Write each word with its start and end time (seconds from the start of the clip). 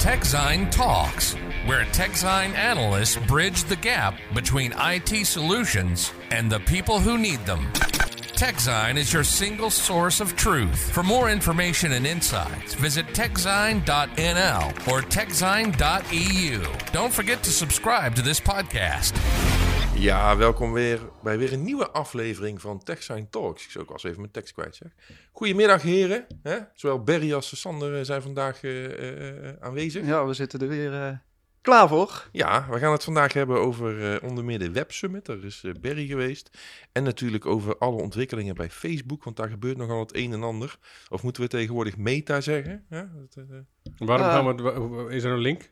TechZine 0.00 0.70
Talks, 0.70 1.34
where 1.66 1.84
TechZine 1.84 2.54
analysts 2.54 3.16
bridge 3.26 3.64
the 3.64 3.76
gap 3.76 4.18
between 4.34 4.72
IT 4.78 5.26
solutions 5.26 6.10
and 6.30 6.50
the 6.50 6.60
people 6.60 6.98
who 6.98 7.18
need 7.18 7.44
them. 7.44 7.66
TechZine 7.74 8.96
is 8.96 9.12
your 9.12 9.24
single 9.24 9.68
source 9.68 10.20
of 10.20 10.34
truth. 10.36 10.90
For 10.92 11.02
more 11.02 11.28
information 11.28 11.92
and 11.92 12.06
insights, 12.06 12.72
visit 12.72 13.08
techzine.nl 13.08 14.68
or 14.88 15.02
techzine.eu. 15.02 16.92
Don't 16.92 17.12
forget 17.12 17.42
to 17.42 17.50
subscribe 17.50 18.14
to 18.14 18.22
this 18.22 18.40
podcast. 18.40 19.69
Ja, 19.94 20.36
welkom 20.36 20.72
weer 20.72 21.00
bij 21.22 21.38
weer 21.38 21.52
een 21.52 21.62
nieuwe 21.62 21.90
aflevering 21.90 22.60
van 22.60 22.82
TechSign 22.82 23.26
Talks. 23.30 23.64
Ik 23.64 23.70
zou 23.70 23.84
ook 23.84 23.88
wel 23.90 23.98
eens 23.98 24.06
even 24.06 24.20
mijn 24.20 24.32
tekst 24.32 24.52
kwijt 24.52 24.76
zeg. 24.76 24.88
Goedemiddag 25.32 25.82
heren. 25.82 26.26
Hè? 26.42 26.58
Zowel 26.74 27.02
Berry 27.02 27.34
als 27.34 27.60
Sander 27.60 27.98
eh, 27.98 28.04
zijn 28.04 28.22
vandaag 28.22 28.62
uh, 28.62 29.42
uh, 29.44 29.52
aanwezig. 29.60 30.06
Ja, 30.06 30.26
we 30.26 30.34
zitten 30.34 30.60
er 30.60 30.68
weer 30.68 31.22
klaar 31.60 31.88
voor. 31.88 32.28
Ja, 32.32 32.66
we 32.70 32.78
gaan 32.78 32.92
het 32.92 33.04
vandaag 33.04 33.32
hebben 33.32 33.60
over 33.60 34.22
onder 34.22 34.44
meer 34.44 34.58
de 34.58 34.70
Web 34.70 34.92
Summit. 34.92 35.26
Daar 35.26 35.44
is 35.44 35.64
Berry 35.80 36.06
geweest. 36.06 36.58
En 36.92 37.02
natuurlijk 37.02 37.46
over 37.46 37.78
alle 37.78 38.02
ontwikkelingen 38.02 38.54
bij 38.54 38.70
Facebook. 38.70 39.24
Want 39.24 39.36
daar 39.36 39.48
gebeurt 39.48 39.76
nogal 39.76 40.00
het 40.00 40.16
een 40.16 40.32
en 40.32 40.42
ander. 40.42 40.78
Of 41.08 41.22
moeten 41.22 41.42
we 41.42 41.48
tegenwoordig 41.48 41.96
meta 41.96 42.40
zeggen? 42.40 42.84
Ja, 42.90 43.10
dat, 43.28 43.44
Waarom 43.96 44.26
gaan 44.26 44.56
we... 44.56 45.14
Is 45.14 45.24
er 45.24 45.32
een 45.32 45.38
link? 45.38 45.70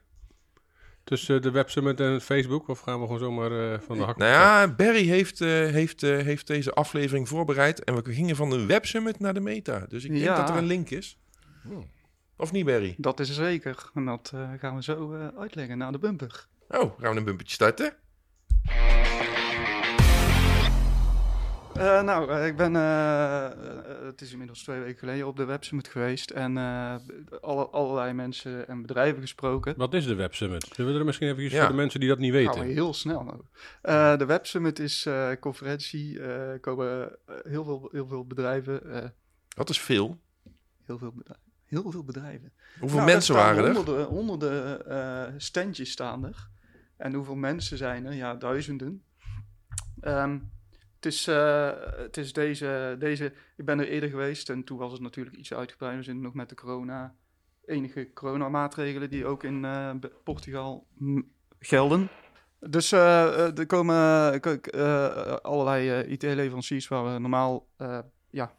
Tussen 1.09 1.43
de 1.43 1.51
websummit 1.51 2.01
en 2.01 2.21
Facebook? 2.21 2.69
Of 2.69 2.81
gaan 2.81 3.01
we 3.01 3.05
gewoon 3.05 3.19
zomaar 3.19 3.53
uh, 3.53 3.79
van 3.81 3.99
de 3.99 4.05
hak? 4.05 4.17
Nou 4.17 4.31
ja, 4.31 4.69
Barry 4.69 5.05
heeft, 5.05 5.41
uh, 5.41 5.49
heeft, 5.49 6.03
uh, 6.03 6.19
heeft 6.19 6.47
deze 6.47 6.73
aflevering 6.73 7.29
voorbereid. 7.29 7.85
En 7.85 7.95
we 7.95 8.13
gingen 8.13 8.37
van 8.37 8.51
de 8.51 8.67
websummit 8.67 9.21
naar 9.21 9.35
de 9.35 9.41
meta. 9.41 9.87
Dus 9.89 10.05
ik 10.05 10.11
denk 10.11 10.25
ja. 10.25 10.37
dat 10.37 10.49
er 10.49 10.57
een 10.57 10.67
link 10.67 10.91
is. 10.91 11.19
Hmm. 11.63 11.91
Of 12.37 12.53
niet, 12.53 12.65
Barry? 12.65 12.95
Dat 12.97 13.21
is 13.21 13.35
zeker. 13.35 13.91
En 13.95 14.05
dat 14.05 14.33
gaan 14.59 14.75
we 14.75 14.83
zo 14.83 15.15
uitleggen 15.39 15.79
naar 15.79 15.93
de 15.93 15.99
bumper. 15.99 16.47
Oh, 16.69 16.99
gaan 17.01 17.13
we 17.13 17.19
een 17.19 17.25
bumpertje 17.25 17.55
starten? 17.55 17.97
Uh, 21.79 22.03
nou, 22.03 22.31
uh, 22.31 22.47
ik 22.47 22.57
ben, 22.57 22.75
uh, 22.75 23.49
het 24.03 24.21
is 24.21 24.33
inmiddels 24.33 24.63
twee 24.63 24.81
weken 24.81 24.99
geleden 24.99 25.27
op 25.27 25.37
de 25.37 25.45
Websummit 25.45 25.89
geweest 25.89 26.31
en 26.31 26.57
alle, 27.41 27.67
allerlei 27.67 28.13
mensen 28.13 28.69
en 28.69 28.83
bedrijven 28.83 29.21
gesproken. 29.21 29.75
Wat 29.77 29.95
is 29.95 30.07
de 30.07 30.15
Websummit? 30.15 30.69
Zullen 30.73 30.93
we 30.93 30.99
er 30.99 31.05
misschien 31.05 31.29
even 31.29 31.43
ja. 31.43 31.61
voor 31.61 31.69
de 31.69 31.75
mensen 31.75 32.01
die 32.01 32.09
dat 32.09 32.19
niet 32.19 32.33
weten? 32.33 32.61
We 32.61 32.73
heel 32.73 32.95
snel 32.95 33.25
nou. 33.25 34.17
de 34.19 34.25
Websummit 34.25 34.79
is 34.79 35.05
een 35.05 35.39
conferentie, 35.39 36.21
er 36.21 36.61
komen 36.61 37.17
heel 37.43 37.65
veel, 37.65 37.89
heel 37.93 38.07
veel 38.07 38.27
bedrijven. 38.27 39.13
Wat 39.57 39.71
is 39.71 39.81
veel? 39.81 40.19
Heel 40.85 40.99
veel 40.99 41.13
bedrijven. 41.13 41.47
Heel 41.65 41.91
veel 41.91 42.05
bedrijven. 42.05 42.53
Hoeveel 42.81 42.99
nou, 42.99 43.11
mensen 43.11 43.35
waren 43.35 43.65
er? 43.65 43.75
Honderden, 43.75 44.07
honderden 44.07 45.35
standjes 45.41 45.91
staan 45.91 46.25
er. 46.25 46.49
En 46.97 47.15
hoeveel 47.15 47.37
mensen 47.37 47.77
zijn 47.79 48.07
er? 48.07 48.13
Ja, 48.13 48.35
duizenden. 48.35 49.03
Um, 50.03 50.51
het 50.99 51.07
is, 51.07 51.29
uh, 51.29 51.71
het 51.97 52.17
is 52.17 52.33
deze, 52.33 52.97
deze. 52.99 53.33
Ik 53.57 53.65
ben 53.65 53.79
er 53.79 53.89
eerder 53.89 54.09
geweest 54.09 54.51
en 54.51 54.65
toen 54.65 54.79
was 54.79 54.93
het 54.93 55.01
natuurlijk 55.01 55.37
iets 55.37 55.55
uitgebreider. 55.55 55.99
We 56.01 56.05
zitten 56.05 56.25
nog 56.25 56.35
met 56.35 56.49
de 56.49 56.55
corona. 56.55 57.15
Enige 57.67 58.13
coronamaatregelen 58.15 59.11
die 59.11 59.27
ook 59.27 59.45
in 59.45 59.65
uh, 59.65 59.91
Portugal 60.25 60.87
gelden. 61.59 62.09
Dus 62.61 62.93
uh, 62.93 63.59
er 63.59 63.67
komen 63.67 63.97
allerlei 65.43 66.03
IT-leveranciers 66.03 66.89
waar 66.89 67.13
we 67.13 67.19
normaal. 67.19 67.69
ja, 68.31 68.55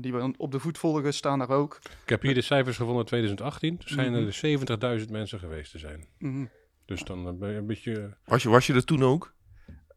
die 0.00 0.12
we 0.12 0.34
op 0.36 0.52
de 0.52 0.60
voet 0.60 0.78
volgen, 0.78 1.14
staan 1.14 1.38
daar 1.38 1.50
ook. 1.50 1.78
Ik 2.02 2.08
heb 2.08 2.22
hier 2.22 2.34
de 2.34 2.40
cijfers 2.40 2.76
gevonden 2.76 3.00
in 3.00 3.08
2018. 3.08 3.78
Er 3.78 3.88
zijn 3.88 4.08
mm 4.08 4.14
-hmm. 4.14 4.78
er 4.80 5.00
70.000 5.06 5.10
mensen 5.10 5.38
geweest 5.38 5.70
te 5.70 5.78
zijn. 5.78 6.06
Mm 6.18 6.32
-hmm. 6.32 6.50
Dus 6.84 7.02
dan 7.02 7.38
ben 7.38 7.50
je 7.50 7.56
een 7.56 7.66
beetje. 7.66 8.16
Was 8.24 8.42
je, 8.42 8.48
was 8.48 8.66
je 8.66 8.74
er 8.74 8.84
toen 8.84 9.02
ook? 9.02 9.34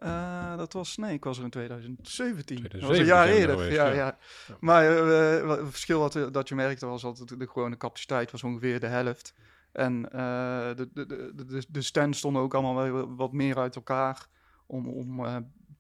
Uh, 0.03 0.57
dat 0.57 0.73
was, 0.73 0.97
nee, 0.97 1.13
ik 1.13 1.23
was 1.23 1.37
er 1.37 1.43
in 1.43 1.49
2017. 1.49 2.03
2017 2.05 2.79
dat 2.79 2.89
was 2.89 2.97
een 2.97 3.05
jaar 3.05 3.27
eerder. 3.27 3.57
Geweest, 3.57 3.75
ja, 3.75 3.87
ja. 3.87 3.93
ja, 3.93 4.17
Maar 4.59 5.07
uh, 5.07 5.49
het 5.49 5.69
verschil 5.69 5.99
wat, 5.99 6.19
dat 6.31 6.49
je 6.49 6.55
merkte 6.55 6.85
was 6.85 7.01
dat 7.01 7.17
de, 7.17 7.37
de 7.37 7.47
gewone 7.47 7.77
capaciteit 7.77 8.31
was 8.31 8.43
ongeveer 8.43 8.79
de 8.79 8.87
helft. 8.87 9.33
En 9.71 10.09
uh, 10.15 10.75
de, 10.75 10.89
de, 10.93 11.05
de, 11.35 11.65
de 11.69 11.81
stands 11.81 12.17
stonden 12.17 12.41
ook 12.41 12.53
allemaal 12.53 13.15
wat 13.15 13.31
meer 13.31 13.57
uit 13.57 13.75
elkaar 13.75 14.27
om, 14.65 14.87
om 14.87 15.25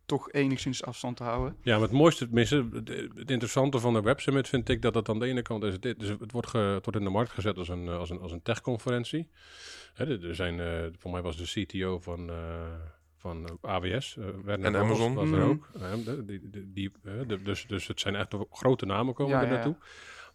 toch 0.05 0.31
enigszins 0.31 0.83
afstand 0.83 1.17
te 1.17 1.23
houden. 1.23 1.57
Ja, 1.61 1.73
maar 1.73 1.87
het 1.87 1.97
mooiste, 1.97 2.25
tenminste, 2.25 2.67
het 3.15 3.31
interessante 3.31 3.79
van 3.79 3.93
de 3.93 4.01
Web 4.01 4.19
Summit 4.19 4.47
vind 4.47 4.69
ik 4.69 4.81
dat 4.81 4.95
het 4.95 5.09
aan 5.09 5.19
de 5.19 5.25
ene 5.25 5.41
kant 5.41 5.63
is, 5.63 5.73
het, 5.73 5.99
dus 5.99 6.09
het, 6.09 6.31
wordt, 6.31 6.47
ge, 6.47 6.57
het 6.57 6.85
wordt 6.85 6.99
in 6.99 7.05
de 7.05 7.11
markt 7.11 7.31
gezet 7.31 7.57
als 7.57 7.69
een, 7.69 7.87
als 7.87 8.09
een, 8.09 8.19
als 8.19 8.31
een 8.31 8.41
techconferentie. 8.41 9.29
Er 9.95 10.35
zijn, 10.35 10.91
voor 10.97 11.11
mij 11.11 11.21
was 11.21 11.37
de 11.37 11.65
CTO 11.65 11.99
van 11.99 12.31
van 13.25 13.59
eh, 13.61 13.69
AWS. 13.69 14.15
Uh, 14.19 14.27
eh, 14.27 14.65
en 14.65 14.75
Amazon. 14.75 15.13
Was 15.13 15.29
er 15.29 15.37
mhm. 15.37 15.49
ook. 15.49 15.67
die, 16.27 16.49
die, 16.49 16.71
die, 16.73 16.91
dus, 17.43 17.65
dus 17.67 17.87
het 17.87 17.99
zijn 17.99 18.15
echt 18.15 18.35
grote 18.51 18.85
namen 18.85 19.13
komen 19.13 19.39
er 19.39 19.47
naartoe. 19.47 19.75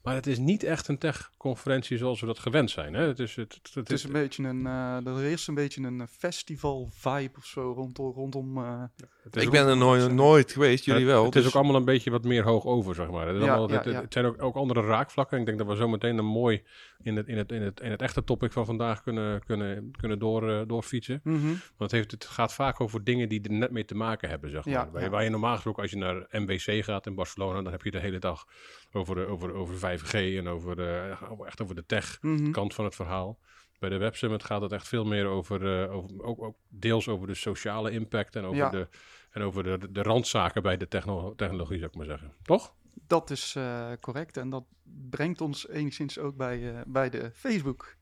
Maar 0.03 0.15
het 0.15 0.27
is 0.27 0.39
niet 0.39 0.63
echt 0.63 0.89
een 0.89 0.99
tech-conferentie 0.99 1.99
zoals 1.99 2.21
we 2.21 2.27
dat 2.27 2.39
gewend 2.39 2.71
zijn. 2.71 2.95
Hè? 2.95 3.07
Het 3.07 3.19
is, 3.19 3.37
het, 3.37 3.59
het, 3.63 3.75
het 3.75 3.91
is 3.91 4.05
een 4.05 4.13
beetje 4.13 4.43
een, 4.43 4.61
uh, 4.61 5.07
er 5.07 5.25
is 5.25 5.47
een 5.47 5.55
beetje 5.55 5.83
een 5.83 6.09
festival-vibe 6.09 7.39
of 7.39 7.45
zo 7.45 7.73
rondom. 7.73 8.13
rondom 8.13 8.59
uh, 8.59 8.83
ik 9.31 9.51
ben 9.51 9.67
er 9.67 9.77
nooit, 9.77 10.13
nooit 10.13 10.53
geweest, 10.53 10.85
jullie 10.85 11.07
wel. 11.07 11.25
Het 11.25 11.33
dus... 11.33 11.43
is 11.43 11.49
ook 11.49 11.55
allemaal 11.55 11.77
een 11.77 11.85
beetje 11.85 12.11
wat 12.11 12.25
meer 12.25 12.45
hoog 12.45 12.65
over, 12.65 12.95
zeg 12.95 13.11
maar. 13.11 13.27
Het, 13.27 13.37
is 13.37 13.43
ja, 13.43 13.55
allemaal, 13.55 13.71
ja, 13.71 13.91
het, 13.91 14.03
het 14.03 14.13
zijn 14.13 14.25
ook, 14.25 14.43
ook, 14.43 14.57
andere 14.57 14.81
raakvlakken. 14.81 15.39
Ik 15.39 15.47
denk 15.47 15.59
dat 15.59 15.67
we 15.67 15.77
zo 15.77 15.89
meteen 15.89 16.19
een 16.19 16.25
mooi 16.25 16.63
in 17.03 17.17
het, 17.17 17.29
in 17.29 17.37
het, 17.37 17.53
in 17.53 17.63
het, 17.63 17.81
in 17.81 17.91
het 17.91 18.03
echte 18.03 18.25
topic 18.25 18.53
van 18.53 18.67
vandaag 18.67 19.03
kunnen, 19.03 19.45
kunnen, 19.45 19.91
kunnen 19.97 20.19
door, 20.19 20.51
uh, 20.51 20.61
doorfietsen. 20.67 21.21
Mm 21.25 21.41
-hmm. 21.41 21.49
Want 21.49 21.91
het, 21.91 21.91
heeft, 21.91 22.11
het 22.11 22.25
gaat 22.25 22.55
vaak 22.55 22.81
over 22.81 23.05
dingen 23.05 23.29
die 23.29 23.43
er 23.43 23.53
net 23.53 23.71
mee 23.71 23.85
te 23.85 23.95
maken 23.95 24.29
hebben, 24.29 24.51
zeg 24.51 24.65
maar. 24.65 24.91
Waar, 24.91 25.11
waar 25.11 25.25
je 25.25 25.31
normaal 25.31 25.55
gesproken, 25.55 25.83
als 25.83 25.91
je 25.91 25.97
naar 25.97 26.27
MWC 26.31 26.85
gaat 26.85 27.07
in 27.07 27.15
Barcelona, 27.15 27.63
dan 27.63 27.73
heb 27.73 27.83
je 27.83 27.91
de 27.91 27.99
hele 27.99 28.19
dag 28.19 28.47
over, 28.93 29.27
over, 29.27 29.53
over 29.53 29.99
5G 29.99 30.13
en 30.13 30.49
over, 30.49 30.77
de, 30.77 31.17
echt 31.47 31.63
over 31.63 31.75
de 31.75 31.87
tech 31.87 32.19
mhm. 32.21 32.51
kant 32.51 32.75
van 32.75 32.85
het 32.85 32.95
verhaal. 32.95 33.39
Bij 33.79 33.89
de 33.89 33.97
Web 33.97 34.17
Summit 34.17 34.45
gaat 34.45 34.63
het 34.63 34.73
echt 34.73 34.89
veel 34.89 35.05
meer 35.05 35.27
over, 35.27 35.83
uh, 35.83 35.95
over 35.95 36.23
ook, 36.23 36.43
ook, 36.43 36.57
deels 36.69 37.09
over 37.09 37.27
de 37.27 37.35
sociale 37.35 37.91
impact 37.91 38.37
en 38.37 38.45
over, 38.45 38.71
de, 38.71 38.89
en 39.31 39.43
over 39.43 39.63
de, 39.63 39.93
de 39.93 40.03
randzaken 40.03 40.63
bij 40.63 40.77
de 40.77 40.89
techno 40.89 41.35
technologie, 41.35 41.79
zou 41.79 41.91
ik 41.91 41.97
maar 41.97 42.07
zeggen. 42.07 42.33
Toch? 42.43 42.75
Dat 43.07 43.31
is 43.31 43.55
uh, 43.59 43.91
correct 44.01 44.37
en 44.37 44.51
dat 44.51 44.65
brengt 45.11 45.41
ons 45.41 45.69
enigszins 45.69 46.19
ook 46.19 46.37
bij, 46.37 46.59
uh, 46.59 46.81
bij 46.87 47.11
de 47.11 47.31
Facebook. 47.35 47.97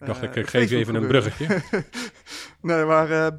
Ik 0.00 0.06
dacht, 0.06 0.36
ik 0.36 0.48
geef 0.48 0.70
even 0.70 0.94
een 0.94 1.06
bruggetje. 1.06 1.62
nee, 2.60 2.84
maar 2.84 3.10
er 3.10 3.38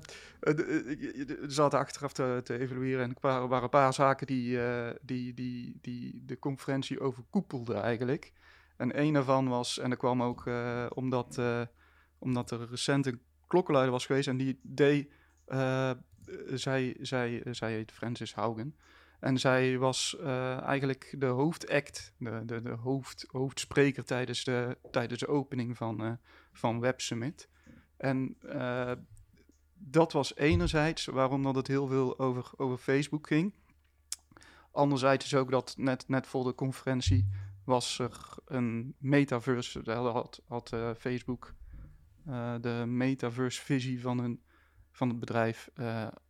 zaten 1.47 1.79
achteraf 1.79 2.13
te, 2.13 2.41
te 2.43 2.59
evalueren 2.59 3.03
en 3.03 3.09
er 3.09 3.47
waren, 3.47 3.63
een 3.63 3.69
paar 3.69 3.93
zaken 3.93 4.27
die, 4.27 4.59
die, 5.01 5.33
die, 5.33 5.77
die 5.81 6.23
de 6.25 6.39
conferentie 6.39 6.99
overkoepelden 6.99 7.81
eigenlijk. 7.81 8.31
En 8.77 8.99
een 8.99 9.13
daarvan 9.13 9.47
was, 9.47 9.79
en 9.79 9.89
dat 9.89 9.99
kwam 9.99 10.23
ook 10.23 10.49
omdat, 10.89 11.41
omdat 12.19 12.51
er 12.51 12.69
recent 12.69 13.05
een 13.05 13.21
klokkenluider 13.47 13.93
was 13.93 14.05
geweest 14.05 14.27
en 14.27 14.37
die 14.37 14.59
deed, 14.63 15.11
zij, 16.53 16.97
zij, 17.01 17.41
zij 17.51 17.71
heet 17.71 17.91
Francis 17.91 18.33
Haugen. 18.33 18.75
En 19.21 19.39
zij 19.39 19.77
was 19.77 20.17
eigenlijk 20.65 21.15
de 21.17 21.25
hoofdact, 21.25 22.13
de, 22.17 22.41
de, 22.45 22.61
de 22.61 22.69
hoofd, 22.69 23.25
hoofdspreker 23.31 24.05
tijdens 24.05 24.43
de, 24.43 24.77
tijdens 24.91 25.19
de 25.19 25.27
opening 25.27 25.77
van, 25.77 26.19
van 26.53 26.79
Web 26.79 27.01
Summit. 27.01 27.49
En 27.97 28.37
dat 29.73 30.11
was 30.11 30.35
enerzijds 30.35 31.05
waarom 31.05 31.43
dat 31.43 31.55
het 31.55 31.67
heel 31.67 31.87
veel 31.87 32.19
over, 32.19 32.51
over 32.57 32.77
Facebook 32.77 33.27
ging. 33.27 33.53
Anderzijds 34.71 35.25
is 35.25 35.35
ook 35.35 35.51
dat 35.51 35.73
net, 35.77 36.07
net 36.07 36.27
voor 36.27 36.43
de 36.43 36.55
conferentie 36.55 37.29
was 37.65 37.99
er 37.99 38.37
een 38.45 38.95
metaverse. 38.97 39.83
Daar 39.83 39.97
had, 39.97 40.41
had 40.47 40.75
Facebook 40.97 41.53
de 42.61 42.83
metaverse-visie 42.87 44.01
van, 44.01 44.19
hun, 44.19 44.41
van 44.91 45.09
het 45.09 45.19
bedrijf 45.19 45.69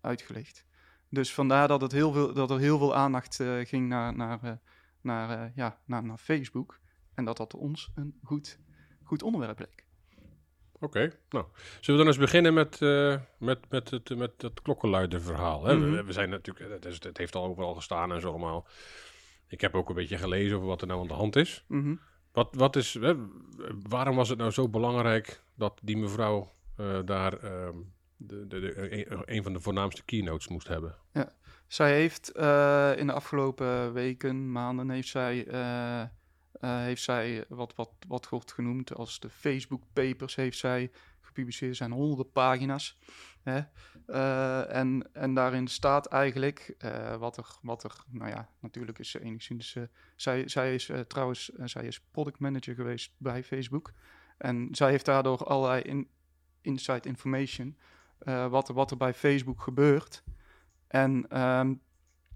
uitgelegd. 0.01 0.65
Dus 1.11 1.33
vandaar 1.33 1.67
dat, 1.67 1.81
het 1.81 1.91
heel 1.91 2.11
veel, 2.11 2.33
dat 2.33 2.51
er 2.51 2.59
heel 2.59 2.77
veel 2.77 2.95
aandacht 2.95 3.43
ging 3.63 3.87
naar, 3.87 4.15
naar, 4.15 4.59
naar, 5.01 5.51
ja, 5.55 5.77
naar, 5.85 6.03
naar 6.03 6.17
Facebook. 6.17 6.79
En 7.13 7.25
dat 7.25 7.37
dat 7.37 7.55
ons 7.55 7.91
een 7.95 8.19
goed, 8.23 8.59
goed 9.03 9.23
onderwerp 9.23 9.55
bleek. 9.55 9.85
Oké, 10.79 11.11
nou. 11.29 11.45
Zullen 11.79 11.99
we 11.99 12.05
dan 12.05 12.07
eens 12.07 12.17
beginnen 12.17 12.53
met, 12.53 12.79
met, 13.37 13.69
met, 13.69 13.89
het, 13.89 14.17
met 14.17 14.41
het 14.41 14.61
klokkenluiderverhaal? 14.61 15.65
Hè? 15.65 15.79
we, 15.79 15.85
mhm. 15.85 16.05
we, 16.05 16.13
zijn 16.13 16.29
natuurlijk, 16.29 16.71
het, 16.71 16.85
is, 16.85 17.03
het, 17.03 17.17
heeft 17.17 17.35
al 17.35 17.45
overal 17.45 17.73
gestaan 17.73 18.11
en 18.11 18.21
zo 18.21 18.29
allemaal. 18.29 18.67
Ik 19.47 19.61
heb 19.61 19.75
ook 19.75 19.89
een 19.89 19.95
beetje 19.95 20.17
gelezen 20.17 20.55
over 20.55 20.67
wat 20.67 20.81
er 20.81 20.87
nou 20.87 21.01
aan 21.01 21.07
de 21.07 21.13
hand 21.13 21.35
is. 21.35 21.63
Mm 21.67 21.99
wat, 22.31 22.49
wat 22.51 22.75
is 22.75 22.93
hè, 22.93 23.13
waarom 23.89 24.15
was 24.15 24.29
het 24.29 24.37
nou 24.37 24.51
zo 24.51 24.69
belangrijk 24.69 25.43
dat 25.55 25.79
die 25.83 25.97
mevrouw 25.97 26.51
daar 27.05 27.43
uh, 27.43 27.69
de, 28.27 28.47
de, 28.47 29.31
een, 29.31 29.44
van 29.44 29.53
de 29.53 29.59
voornaamste 29.59 30.03
keynotes 30.06 30.47
moest 30.47 30.68
hebben? 30.68 30.95
Ja, 31.13 31.33
zij 31.68 31.94
heeft 31.94 32.31
uh, 32.35 32.97
in 32.97 33.07
de 33.07 33.13
afgelopen 33.13 33.94
weken, 33.94 34.51
maanden, 34.51 34.89
heeft 34.89 35.07
zij 35.07 35.47
heeft 36.59 37.03
zij 37.03 37.45
wat, 37.47 37.75
wat, 37.75 37.91
wat 38.07 38.29
wordt 38.29 38.51
genoemd 38.51 38.94
als 38.94 39.19
de 39.19 39.29
Facebook 39.29 39.83
Papers 39.94 40.35
heeft 40.35 40.57
zij 40.57 40.91
gepubliceerd. 41.21 41.75
zijn 41.75 41.91
honderden 41.91 42.31
pagina's. 42.31 42.97
Hè? 43.44 43.62
en, 44.63 45.09
en 45.13 45.33
daarin 45.33 45.67
staat 45.67 46.06
eigenlijk 46.06 46.75
wat, 47.19 47.38
er, 47.38 47.47
wat 47.62 47.83
er, 47.83 47.95
nou 48.09 48.29
ja, 48.29 48.50
natuurlijk 48.59 49.00
is 49.00 49.09
ze 49.09 49.21
enigszins. 49.21 49.77
zij, 50.15 50.47
zij 50.47 50.74
is 50.74 50.91
trouwens, 51.07 51.51
zij 51.63 51.85
is 51.85 52.01
product 52.12 52.39
manager 52.39 52.75
geweest 52.75 53.12
bij 53.17 53.44
Facebook. 53.44 53.94
En 54.38 54.67
zij 54.71 54.89
heeft 54.89 55.06
daardoor 55.06 55.38
allerlei 55.38 55.81
in, 55.81 56.09
inside 56.62 57.07
information. 57.07 57.77
Wat, 58.50 58.68
er, 58.68 58.73
wat 58.73 58.91
er 58.91 58.97
bij 58.97 59.13
Facebook 59.13 59.62
gebeurt. 59.62 60.23
En 60.88 61.25
ehm, 61.29 61.73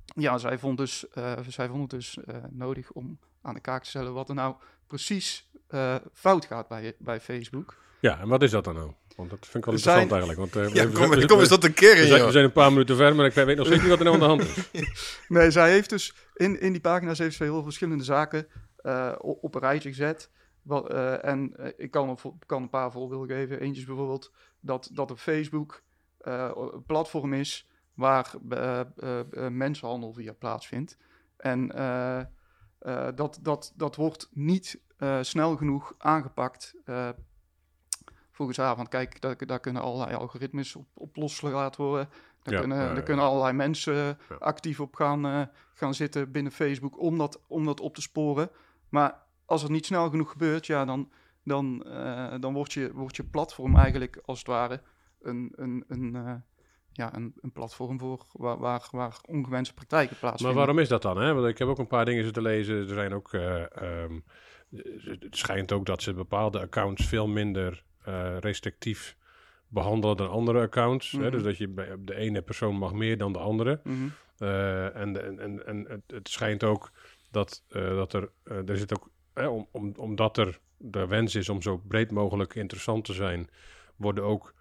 ja, 0.06 0.38
zij 0.38 0.58
vond, 0.58 0.78
dus, 0.78 1.06
uh, 1.18 1.34
zij 1.48 1.68
vond 1.68 1.82
het 1.82 1.90
dus 1.90 2.18
uh, 2.28 2.36
nodig 2.50 2.92
om 2.92 3.20
aan 3.42 3.54
de 3.54 3.60
kaak 3.60 3.84
te 3.84 3.90
stellen 3.90 4.14
wat 4.14 4.30
er 4.30 4.36
nou 4.36 4.56
precies 4.88 5.50
uh, 5.70 5.96
fout 6.14 6.46
gaat 6.46 6.68
bij, 6.68 6.96
bij 7.00 7.20
Facebook. 7.20 7.78
Ja, 8.00 8.20
en 8.20 8.28
wat 8.28 8.44
is 8.44 8.52
dat 8.52 8.64
dan 8.64 8.76
nou? 8.76 8.92
Want 9.16 9.30
dat 9.30 9.40
vind 9.42 9.56
ik 9.56 9.66
wel 9.66 9.74
interessant 9.74 10.12
eigenlijk. 10.12 10.40
Want, 10.40 10.74
ja, 10.74 10.86
kom, 10.86 11.10
we, 11.10 11.26
kom 11.26 11.40
eens 11.40 11.50
tot 11.50 11.64
een 11.64 11.74
kern, 11.74 12.00
we 12.00 12.08
zijn, 12.08 12.26
we 12.26 12.31
zijn 12.31 12.44
een 12.44 12.52
paar 12.52 12.72
minuten 12.72 12.96
ver, 12.96 13.16
maar 13.16 13.26
ik 13.26 13.34
weet 13.34 13.58
nog 13.58 13.66
steeds 13.66 13.81
niet 13.81 13.90
wat 13.90 14.00
er 14.00 14.06
nou 14.06 14.16
aan 14.16 14.38
de 14.38 14.44
hand 14.44 14.58
is. 14.72 15.20
nee, 15.28 15.52
zij 15.52 15.72
heeft 15.72 15.90
dus 15.90 16.14
in, 16.34 16.60
in 16.60 16.72
die 16.72 16.81
pagina's 16.81 17.18
heeft 17.18 17.36
ze 17.36 17.44
heel 17.44 17.64
verschillende 17.64 18.04
zaken 18.04 18.48
op 19.20 19.56
een 19.56 19.62
rijtje 19.62 19.90
gezet. 19.90 20.30
Wat, 20.66 20.90
en 21.22 21.74
ik 21.78 21.92
kan 21.92 22.10
een, 22.10 22.18
kan 22.46 22.62
een 22.62 22.70
paar 22.70 22.92
voorbeelden 22.92 23.38
geven. 23.38 23.60
Eentje 23.60 23.82
is 23.82 23.88
bijvoorbeeld 23.88 24.32
dat, 24.60 24.90
dat 24.94 25.12
op 25.12 25.18
Facebook 25.18 25.84
een 26.20 26.84
platform 26.86 27.34
is 27.34 27.70
waar 27.94 28.34
mensenhandel 29.50 30.14
via 30.14 30.34
plaatsvindt. 30.34 30.98
En 31.38 31.68
dat, 33.16 33.40
dat, 33.42 33.74
dat 33.76 33.96
wordt 33.96 34.30
niet 34.32 34.80
snel 35.22 35.56
genoeg 35.56 35.96
aangepakt. 35.98 36.76
volgens 38.32 38.58
haar, 38.58 38.76
want 38.76 38.88
kijk, 38.88 39.22
daar, 39.22 39.46
daar 39.46 39.60
kunnen 39.60 39.82
allerlei 39.82 40.16
algoritmes 40.16 40.76
op, 40.76 40.88
op 40.94 41.16
losgelaten 41.16 41.84
worden. 41.84 42.10
Daar, 42.44 42.60
kunnen, 42.60 42.96
ja, 42.96 43.02
kunnen 43.02 43.26
allerlei 43.26 43.54
mensen 43.54 44.18
actief 44.40 44.80
op 44.80 44.96
gaan, 44.96 45.50
gaan 45.74 45.94
zitten 45.94 46.32
binnen 46.32 46.52
Facebook 46.52 47.00
om 47.00 47.18
dat, 47.18 47.42
om 47.48 47.66
dat 47.66 47.80
op 47.80 47.96
te 47.96 48.02
sporen. 48.02 48.50
Maar 48.90 49.24
als 49.45 49.62
het 49.62 49.71
niet 49.71 49.86
snel 49.86 50.09
genoeg 50.09 50.31
gebeurt, 50.31 50.65
ja, 50.65 50.86
dan, 50.86 51.12
dan, 51.44 51.80
dan 52.39 52.53
wordt, 52.53 52.74
je, 52.74 52.92
wordt 52.94 53.15
je 53.15 53.24
platform 53.24 53.75
eigenlijk 53.77 54.21
als 54.25 54.38
het 54.38 54.47
ware 54.47 54.81
een, 55.21 55.53
een, 55.56 55.83
een, 55.88 56.44
ja, 56.92 57.15
een, 57.15 57.33
een 57.42 57.51
platform 57.51 58.00
voor 58.00 58.25
waar, 58.31 58.57
waar, 58.57 58.88
waar 58.92 59.18
ongewenste 59.27 59.74
praktijken 59.74 60.18
plaatsvinden. 60.19 60.56
Maar 60.56 60.65
waarom 60.65 60.83
is 60.83 60.89
dat 60.89 61.01
dan? 61.01 61.18
Hè? 61.18 61.33
Want 61.33 61.47
ik 61.47 61.57
heb 61.57 61.68
ook 61.68 61.80
een 61.80 61.88
paar 61.88 62.06
dingen 62.06 62.24
zitten 62.24 62.42
lezen. 62.42 62.75
Er 62.75 62.88
zijn 62.88 63.13
ook, 63.13 63.33
uh, 63.33 63.63
um, 63.81 64.24
het 65.19 65.38
schijnt 65.38 65.71
ook 65.71 65.86
dat 65.86 66.01
ze 66.01 66.13
bepaalde 66.13 66.59
accounts 66.59 67.06
veel 67.06 67.27
minder 67.27 67.83
restrictief 68.39 69.18
behandelen 69.68 70.18
dan 70.18 70.30
andere 70.30 70.62
accounts. 70.62 71.12
hè? 71.12 71.18
Mhm. 71.18 71.31
Dus 71.31 71.44
dat 71.44 71.57
je 71.57 71.68
bij 71.68 71.95
de 72.00 72.15
ene 72.15 72.42
persoon 72.42 72.75
mag 72.75 72.94
meer 72.94 73.18
dan 73.18 73.33
de 73.33 73.39
andere. 73.39 73.80
Mm 73.83 73.94
-hmm. 73.94 74.13
uh, 74.47 74.95
en, 74.95 75.39
en, 75.39 75.65
en 75.65 75.86
het, 75.89 76.01
het, 76.07 76.30
schijnt 76.30 76.63
ook 76.63 76.92
dat, 77.31 77.63
dat 77.69 78.13
er, 78.13 78.30
er 78.44 78.77
zit 78.77 78.94
ook, 78.94 79.09
om, 79.36 79.68
om, 79.72 79.94
omdat 79.98 80.38
er 80.38 80.60
de 80.78 81.08
wens 81.08 81.36
is 81.36 81.50
om 81.50 81.62
zo 81.62 81.82
breed 81.88 82.12
mogelijk 82.12 82.56
interessant 82.56 83.06
te 83.06 83.14
zijn, 83.14 83.50
worden 83.96 84.24
ook 84.24 84.54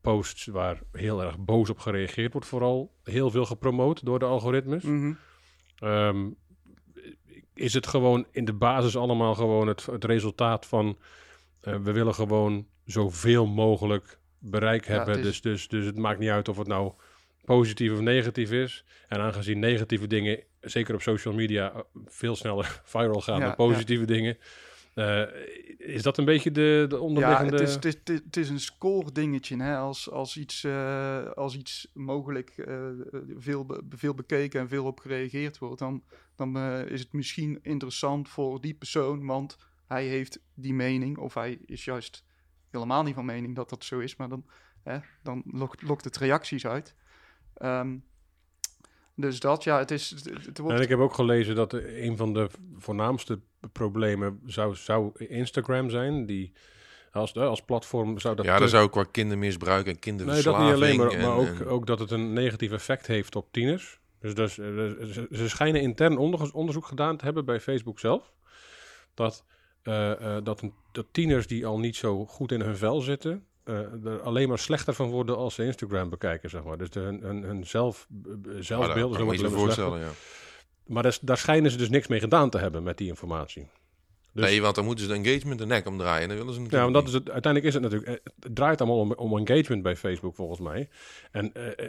posts 0.00 0.46
waar 0.46 0.80
heel 0.92 1.22
erg 1.22 1.38
boos 1.38 1.70
op 1.70 1.78
gereageerd 1.78 2.32
wordt, 2.32 2.46
vooral 2.46 2.92
heel 3.04 3.30
veel 3.30 3.44
gepromoot 3.44 4.04
door 4.04 4.18
de 4.18 4.24
algoritmes. 4.24 4.82
Mhm. 4.82 5.12
Ehm, 5.78 6.30
is 7.54 7.74
het 7.74 7.86
gewoon 7.86 8.26
in 8.30 8.44
de 8.44 8.52
basis 8.52 8.96
allemaal 8.96 9.34
gewoon 9.34 9.66
het, 9.66 9.86
het 9.86 10.04
resultaat 10.04 10.66
van 10.66 10.98
uh, 11.62 11.76
we 11.76 11.92
willen 11.92 12.14
gewoon 12.14 12.66
zoveel 12.84 13.46
mogelijk 13.46 14.18
bereik 14.38 14.86
hebben. 14.86 15.22
dus, 15.22 15.40
dus, 15.40 15.68
dus 15.68 15.86
het 15.86 15.96
maakt 15.96 16.18
niet 16.18 16.28
uit 16.28 16.48
of 16.48 16.56
het 16.56 16.66
nou 16.66 16.92
positief 17.44 17.92
of 17.92 18.00
negatief 18.00 18.50
is. 18.50 18.84
En 19.08 19.20
aangezien 19.20 19.58
negatieve 19.58 20.06
dingen, 20.06 20.42
zeker 20.62 20.94
op 20.94 21.02
social 21.02 21.34
media, 21.34 21.84
veel 22.06 22.36
sneller 22.36 22.80
viral 22.84 23.20
gaan 23.20 23.40
dan 23.40 23.54
positieve 23.54 24.04
dingen, 24.04 24.38
uh, 24.94 25.22
is 25.78 26.02
dat 26.02 26.18
een 26.18 26.24
beetje 26.24 26.50
de, 26.50 26.84
de 26.88 26.98
onderliggende... 26.98 27.56
Ja, 27.56 27.58
het 27.58 27.68
is, 27.68 27.74
het 27.74 28.08
is, 28.08 28.20
het 28.24 28.36
is 28.36 28.48
een 28.48 28.60
score 28.60 29.12
dingetje. 29.12 29.62
Hè? 29.62 29.76
Als, 29.76 30.10
als, 30.10 30.36
iets, 30.36 30.64
uh, 30.64 31.30
als 31.30 31.56
iets 31.56 31.90
mogelijk 31.94 32.52
uh, 32.56 32.88
veel, 33.36 33.80
veel 33.88 34.14
bekeken 34.14 34.60
en 34.60 34.68
veel 34.68 34.84
op 34.84 35.00
gereageerd 35.00 35.58
wordt... 35.58 35.78
dan, 35.78 36.02
dan 36.36 36.58
is 36.88 37.00
het 37.00 37.12
misschien 37.12 37.58
interessant 37.62 38.28
voor 38.28 38.60
die 38.60 38.74
persoon... 38.74 39.26
want 39.26 39.56
hij 39.86 40.06
heeft 40.06 40.40
die 40.54 40.74
mening 40.74 41.18
of 41.18 41.34
hij 41.34 41.58
is 41.66 41.84
juist 41.84 42.24
helemaal 42.70 43.02
niet 43.02 43.14
van 43.14 43.24
mening 43.24 43.56
dat 43.56 43.70
dat 43.70 43.84
zo 43.84 43.98
is... 43.98 44.16
maar 44.16 44.28
dan, 44.28 44.46
hè, 44.82 44.98
dan 45.22 45.42
lokt, 45.46 45.82
lokt 45.82 46.04
het 46.04 46.16
reacties 46.16 46.66
uit... 46.66 46.94
Um, 47.62 48.04
dus 49.22 49.40
dat, 49.40 49.64
ja, 49.64 49.78
het 49.78 49.90
is... 49.90 50.10
Het 50.10 50.58
wordt... 50.58 50.76
En 50.76 50.82
ik 50.82 50.88
heb 50.88 50.98
ook 50.98 51.14
gelezen 51.14 51.54
dat 51.54 51.72
een 51.72 52.16
van 52.16 52.32
de 52.32 52.48
voornaamste 52.78 53.40
problemen 53.72 54.40
zou, 54.46 54.74
zou 54.74 55.10
Instagram 55.14 55.90
zijn. 55.90 56.26
Die 56.26 56.52
als, 57.12 57.34
als 57.34 57.62
platform 57.62 58.18
zou 58.18 58.36
dat... 58.36 58.44
Ja, 58.44 58.58
dan 58.58 58.68
zou 58.68 58.84
ook 58.84 58.92
qua 58.92 59.04
kindermisbruik 59.10 59.86
en 59.86 59.98
kinderverslaving... 59.98 60.62
Nee, 60.62 60.78
dat 60.78 60.98
niet 60.98 61.00
alleen, 61.08 61.20
maar, 61.20 61.28
maar 61.28 61.36
ook, 61.36 61.70
ook 61.70 61.86
dat 61.86 61.98
het 61.98 62.10
een 62.10 62.32
negatief 62.32 62.72
effect 62.72 63.06
heeft 63.06 63.36
op 63.36 63.52
tieners. 63.52 64.00
Dus, 64.20 64.34
dus 64.34 64.54
ze 65.30 65.48
schijnen 65.48 65.80
intern 65.80 66.16
onderzoek 66.52 66.86
gedaan 66.86 67.16
te 67.16 67.24
hebben 67.24 67.44
bij 67.44 67.60
Facebook 67.60 67.98
zelf. 67.98 68.32
Dat, 69.14 69.44
uh, 69.82 70.36
dat, 70.42 70.62
een, 70.62 70.74
dat 70.92 71.06
tieners 71.12 71.46
die 71.46 71.66
al 71.66 71.78
niet 71.78 71.96
zo 71.96 72.26
goed 72.26 72.52
in 72.52 72.60
hun 72.60 72.76
vel 72.76 73.00
zitten 73.00 73.46
uh, 73.64 74.06
er 74.06 74.20
alleen 74.20 74.48
maar 74.48 74.58
slechter 74.58 74.94
van 74.94 75.10
worden 75.10 75.36
als 75.36 75.54
ze 75.54 75.64
Instagram 75.64 76.08
bekijken, 76.08 76.50
zeg 76.50 76.64
maar. 76.64 76.78
Dus 76.78 76.90
de, 76.90 77.00
hun, 77.00 77.20
hun, 77.20 77.42
hun 77.42 77.66
zelf, 77.66 78.06
zelfbeeld... 78.58 79.20
Oh, 79.20 79.34
je 79.34 79.50
voorstellen, 79.50 80.00
ja. 80.00 80.10
Maar 80.86 81.02
daar, 81.02 81.18
daar 81.20 81.38
schijnen 81.38 81.70
ze 81.70 81.76
dus 81.76 81.88
niks 81.88 82.06
mee 82.06 82.20
gedaan 82.20 82.50
te 82.50 82.58
hebben 82.58 82.82
met 82.82 82.98
die 82.98 83.08
informatie. 83.08 83.68
Dus, 84.32 84.44
nee, 84.44 84.62
want 84.62 84.74
dan 84.74 84.84
moeten 84.84 85.04
ze 85.04 85.10
de 85.10 85.16
engagement 85.18 85.58
de 85.58 85.66
nek 85.66 85.86
omdraaien. 85.86 86.28
Dan 86.28 86.36
willen 86.36 86.54
ze 86.54 86.60
ja, 86.68 86.82
want 86.82 86.94
dat 86.94 87.06
is 87.06 87.12
het, 87.12 87.30
uiteindelijk 87.30 87.74
is 87.74 87.80
het 87.80 87.82
natuurlijk... 87.82 88.10
Eh, 88.10 88.32
het 88.40 88.54
draait 88.54 88.80
allemaal 88.80 88.98
om, 88.98 89.12
om 89.12 89.38
engagement 89.38 89.82
bij 89.82 89.96
Facebook, 89.96 90.34
volgens 90.34 90.60
mij. 90.60 90.88
En 91.30 91.52
uh, 91.56 91.88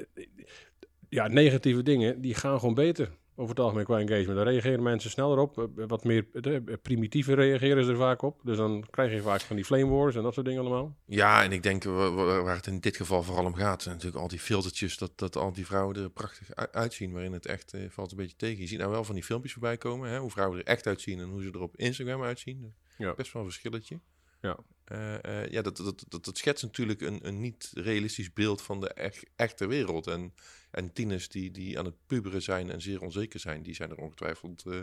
ja, 1.09 1.27
negatieve 1.27 1.83
dingen, 1.83 2.21
die 2.21 2.33
gaan 2.33 2.59
gewoon 2.59 2.73
beter 2.73 3.09
over 3.35 3.55
het 3.55 3.63
algemeen 3.63 3.85
qua 3.85 3.99
engagement. 3.99 4.35
Daar 4.35 4.47
reageren 4.47 4.83
mensen 4.83 5.09
sneller 5.09 5.37
op. 5.37 5.57
Eh, 5.57 5.85
wat 5.87 6.03
meer 6.03 6.25
eh, 6.31 6.57
primitieve 6.81 7.33
reageren 7.33 7.85
ze 7.85 7.91
er 7.91 7.97
vaak 7.97 8.21
op. 8.21 8.39
Dus 8.43 8.57
dan 8.57 8.85
krijg 8.89 9.11
je 9.11 9.21
vaak 9.21 9.41
van 9.41 9.55
die 9.55 9.65
flame 9.65 9.85
wars 9.85 10.15
en 10.15 10.23
dat 10.23 10.33
soort 10.33 10.45
dingen 10.45 10.61
allemaal. 10.61 10.97
Ja, 11.05 11.43
en 11.43 11.51
ik 11.51 11.63
denk 11.63 11.83
waar 11.83 12.55
het 12.55 12.67
in 12.67 12.79
dit 12.79 12.97
geval 12.97 13.23
vooral 13.23 13.45
om 13.45 13.55
gaat, 13.55 13.81
zijn 13.81 13.95
natuurlijk 13.95 14.21
al 14.21 14.29
die 14.29 14.39
filtertjes 14.39 14.97
dat, 14.97 15.11
dat 15.15 15.35
al 15.35 15.53
die 15.53 15.65
vrouwen 15.65 15.95
er 15.95 16.09
prachtig 16.09 16.55
uitzien. 16.55 17.11
Waarin 17.11 17.33
het 17.33 17.45
echt 17.45 17.73
valt 17.89 18.11
een 18.11 18.17
beetje 18.17 18.35
tegen. 18.35 18.61
Je 18.61 18.67
ziet 18.67 18.79
nou 18.79 18.91
wel 18.91 19.03
van 19.03 19.15
die 19.15 19.23
filmpjes 19.23 19.53
voorbij 19.53 19.77
komen, 19.77 20.09
hè, 20.09 20.19
hoe 20.19 20.31
vrouwen 20.31 20.59
er 20.59 20.65
echt 20.65 20.87
uitzien 20.87 21.19
en 21.19 21.29
hoe 21.29 21.41
ze 21.41 21.51
er 21.51 21.61
op 21.61 21.77
Instagram 21.77 22.23
uitzien. 22.23 22.73
Ja. 22.97 23.13
Best 23.13 23.33
wel 23.33 23.41
een 23.41 23.49
verschilletje. 23.49 23.99
Ja. 24.41 24.57
Uh, 24.91 25.47
ja, 25.47 25.61
dat, 25.61 25.77
dat, 25.77 26.05
dat, 26.07 26.25
dat 26.25 26.37
schetst 26.37 26.63
natuurlijk 26.63 27.01
een, 27.01 27.27
een 27.27 27.39
niet 27.39 27.71
realistisch 27.73 28.33
beeld 28.33 28.61
van 28.61 28.79
de 28.79 28.89
echt, 28.89 29.25
echte 29.35 29.67
wereld. 29.67 30.07
En, 30.07 30.33
en 30.73 30.93
tieners 30.93 31.29
die, 31.29 31.51
die 31.51 31.79
aan 31.79 31.85
het 31.85 31.95
puberen 32.07 32.41
zijn 32.41 32.71
en 32.71 32.81
zeer 32.81 33.01
onzeker 33.01 33.39
zijn, 33.39 33.63
die 33.63 33.75
zijn 33.75 33.89
er 33.89 33.97
ongetwijfeld 33.97 34.63
uh, 34.67 34.79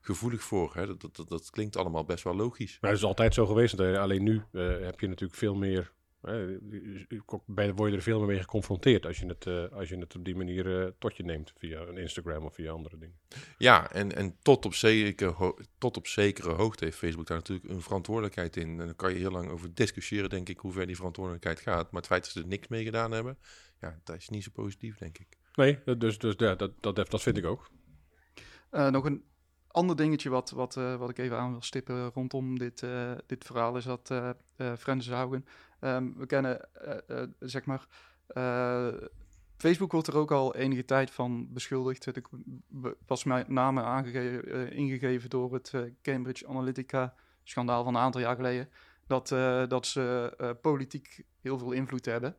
gevoelig 0.00 0.42
voor. 0.42 0.74
Hè? 0.74 0.86
Dat, 0.86 1.16
dat, 1.16 1.28
dat, 1.28 1.50
klinkt 1.50 1.76
allemaal 1.76 2.04
best 2.04 2.24
wel 2.24 2.36
logisch. 2.36 2.78
Maar 2.80 2.90
het 2.90 2.98
is 2.98 3.06
altijd 3.06 3.34
zo 3.34 3.46
geweest. 3.46 3.80
Alleen 3.80 4.22
nu 4.22 4.42
heb 4.52 5.00
je 5.00 5.08
natuurlijk 5.08 5.38
veel 5.38 5.54
meer 5.54 5.92
bij 7.46 7.74
word 7.74 7.90
je 7.90 7.96
er 7.96 8.02
veel 8.02 8.18
meer 8.18 8.26
mee 8.26 8.40
geconfronteerd 8.40 9.06
als 9.06 9.18
je 9.18 9.26
het, 9.26 9.46
uh, 9.46 9.64
als 9.72 9.88
je 9.88 9.96
het 9.96 10.16
op 10.16 10.24
die 10.24 10.36
manier 10.36 10.66
uh, 10.66 10.86
tot 10.98 11.16
je 11.16 11.22
neemt 11.22 11.52
via 11.58 11.80
een 11.80 11.96
Instagram 11.96 12.44
of 12.44 12.54
via 12.54 12.72
andere 12.72 12.98
dingen. 12.98 13.18
Ja, 13.58 13.92
en, 13.92 14.16
en 14.16 14.36
tot, 14.42 14.64
op 14.64 14.74
zekere, 14.74 15.54
tot 15.78 15.96
op 15.96 16.06
zekere 16.06 16.50
hoogte 16.50 16.84
heeft 16.84 16.96
Facebook 16.96 17.26
daar 17.26 17.36
natuurlijk 17.36 17.68
een 17.68 17.82
verantwoordelijkheid 17.82 18.56
in. 18.56 18.80
En 18.80 18.86
daar 18.86 18.94
kan 18.94 19.12
je 19.12 19.18
heel 19.18 19.30
lang 19.30 19.50
over 19.50 19.74
discussiëren, 19.74 20.30
denk 20.30 20.48
ik, 20.48 20.58
hoe 20.58 20.72
ver 20.72 20.86
die 20.86 20.96
verantwoordelijkheid 20.96 21.60
gaat. 21.60 21.90
Maar 21.90 22.00
het 22.00 22.10
feit 22.10 22.22
dat 22.22 22.32
ze 22.32 22.40
er 22.40 22.46
niks 22.46 22.68
mee 22.68 22.84
gedaan 22.84 23.12
hebben, 23.12 23.38
ja, 23.82 24.00
dat 24.04 24.16
is 24.16 24.28
niet 24.28 24.44
zo 24.44 24.50
positief, 24.52 24.98
denk 24.98 25.18
ik. 25.18 25.38
Nee, 25.54 25.96
dus, 25.98 26.18
dus 26.18 26.34
ja, 26.36 26.54
dat, 26.54 26.70
dat, 26.80 26.96
dat 26.96 27.22
vind 27.22 27.36
ik 27.36 27.44
ook. 27.44 27.70
Uh, 28.70 28.88
nog 28.88 29.04
een 29.04 29.24
ander 29.66 29.96
dingetje 29.96 30.30
wat, 30.30 30.50
wat, 30.50 30.76
uh, 30.76 30.96
wat 30.96 31.10
ik 31.10 31.18
even 31.18 31.38
aan 31.38 31.50
wil 31.50 31.62
stippen 31.62 32.10
rondom 32.10 32.58
dit, 32.58 32.82
uh, 32.82 33.12
dit 33.26 33.44
verhaal 33.44 33.76
is 33.76 33.84
dat 33.84 34.10
uh, 34.10 34.30
Haugen 35.08 35.44
Um, 35.84 36.14
we 36.16 36.26
kennen, 36.26 36.68
uh, 36.86 36.94
uh, 37.08 37.22
zeg 37.40 37.64
maar, 37.64 37.86
uh, 38.34 39.08
Facebook 39.56 39.92
wordt 39.92 40.06
er 40.06 40.16
ook 40.16 40.30
al 40.30 40.54
enige 40.54 40.84
tijd 40.84 41.10
van 41.10 41.52
beschuldigd. 41.52 42.04
Het 42.04 42.28
was 43.06 43.24
mijn 43.24 43.44
naam 43.48 43.78
aangegeven, 43.78 44.72
ingegeven 44.72 45.30
door 45.30 45.52
het 45.52 45.72
Cambridge 46.02 46.46
Analytica 46.46 47.14
schandaal 47.42 47.84
van 47.84 47.94
een 47.94 48.00
aantal 48.00 48.20
jaar 48.20 48.36
geleden. 48.36 48.68
Dat, 49.06 49.28
dat 49.68 49.86
ze 49.86 50.56
politiek 50.60 51.24
heel 51.40 51.58
veel 51.58 51.72
invloed 51.72 52.04
hebben. 52.04 52.36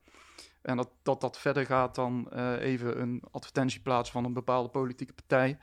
En 0.63 0.77
dat 0.77 0.89
dat, 1.01 1.22
dat 1.22 1.39
verder 1.39 1.65
gaat 1.65 1.96
dan 1.96 2.29
even 2.58 3.01
een 3.01 3.24
advertentie 3.32 3.82
plaatsen 3.82 4.13
van 4.13 4.25
een 4.25 4.34
bepaalde 4.34 4.70
politieke 4.70 5.13
partij. 5.13 5.58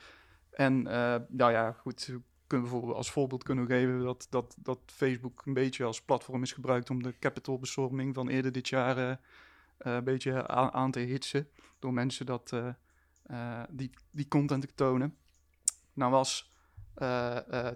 En 0.51 0.83
nou 1.29 1.53
ja, 1.53 1.73
goed, 1.73 2.13
kunnen 2.47 2.69
bijvoorbeeld 2.69 2.97
als 2.97 3.11
voorbeeld 3.11 3.43
kunnen 3.43 3.67
geven 3.67 4.03
dat, 4.03 4.27
dat, 4.31 4.57
dat 4.59 4.79
Facebook 4.87 5.47
een 5.47 5.55
beetje 5.55 5.85
als 5.85 6.03
platform 6.03 6.43
is 6.43 6.53
gebruikt 6.53 6.91
om 6.91 7.03
de 7.03 7.19
capitalbestorming 7.19 8.15
van 8.15 8.29
eerder 8.29 8.53
dit 8.53 8.69
jaar 8.69 8.99
uh, 8.99 9.15
een 9.79 10.05
beetje 10.05 10.49
aan, 10.49 10.91
te 10.91 10.99
hitsen. 10.99 11.49
Door 11.79 11.93
mensen 11.93 12.27
dat, 12.27 12.55
die, 13.71 13.91
die 14.11 14.29
content 14.29 14.63
te 14.63 14.75
tonen. 14.75 15.17
Nou 15.93 16.11
was 16.11 16.53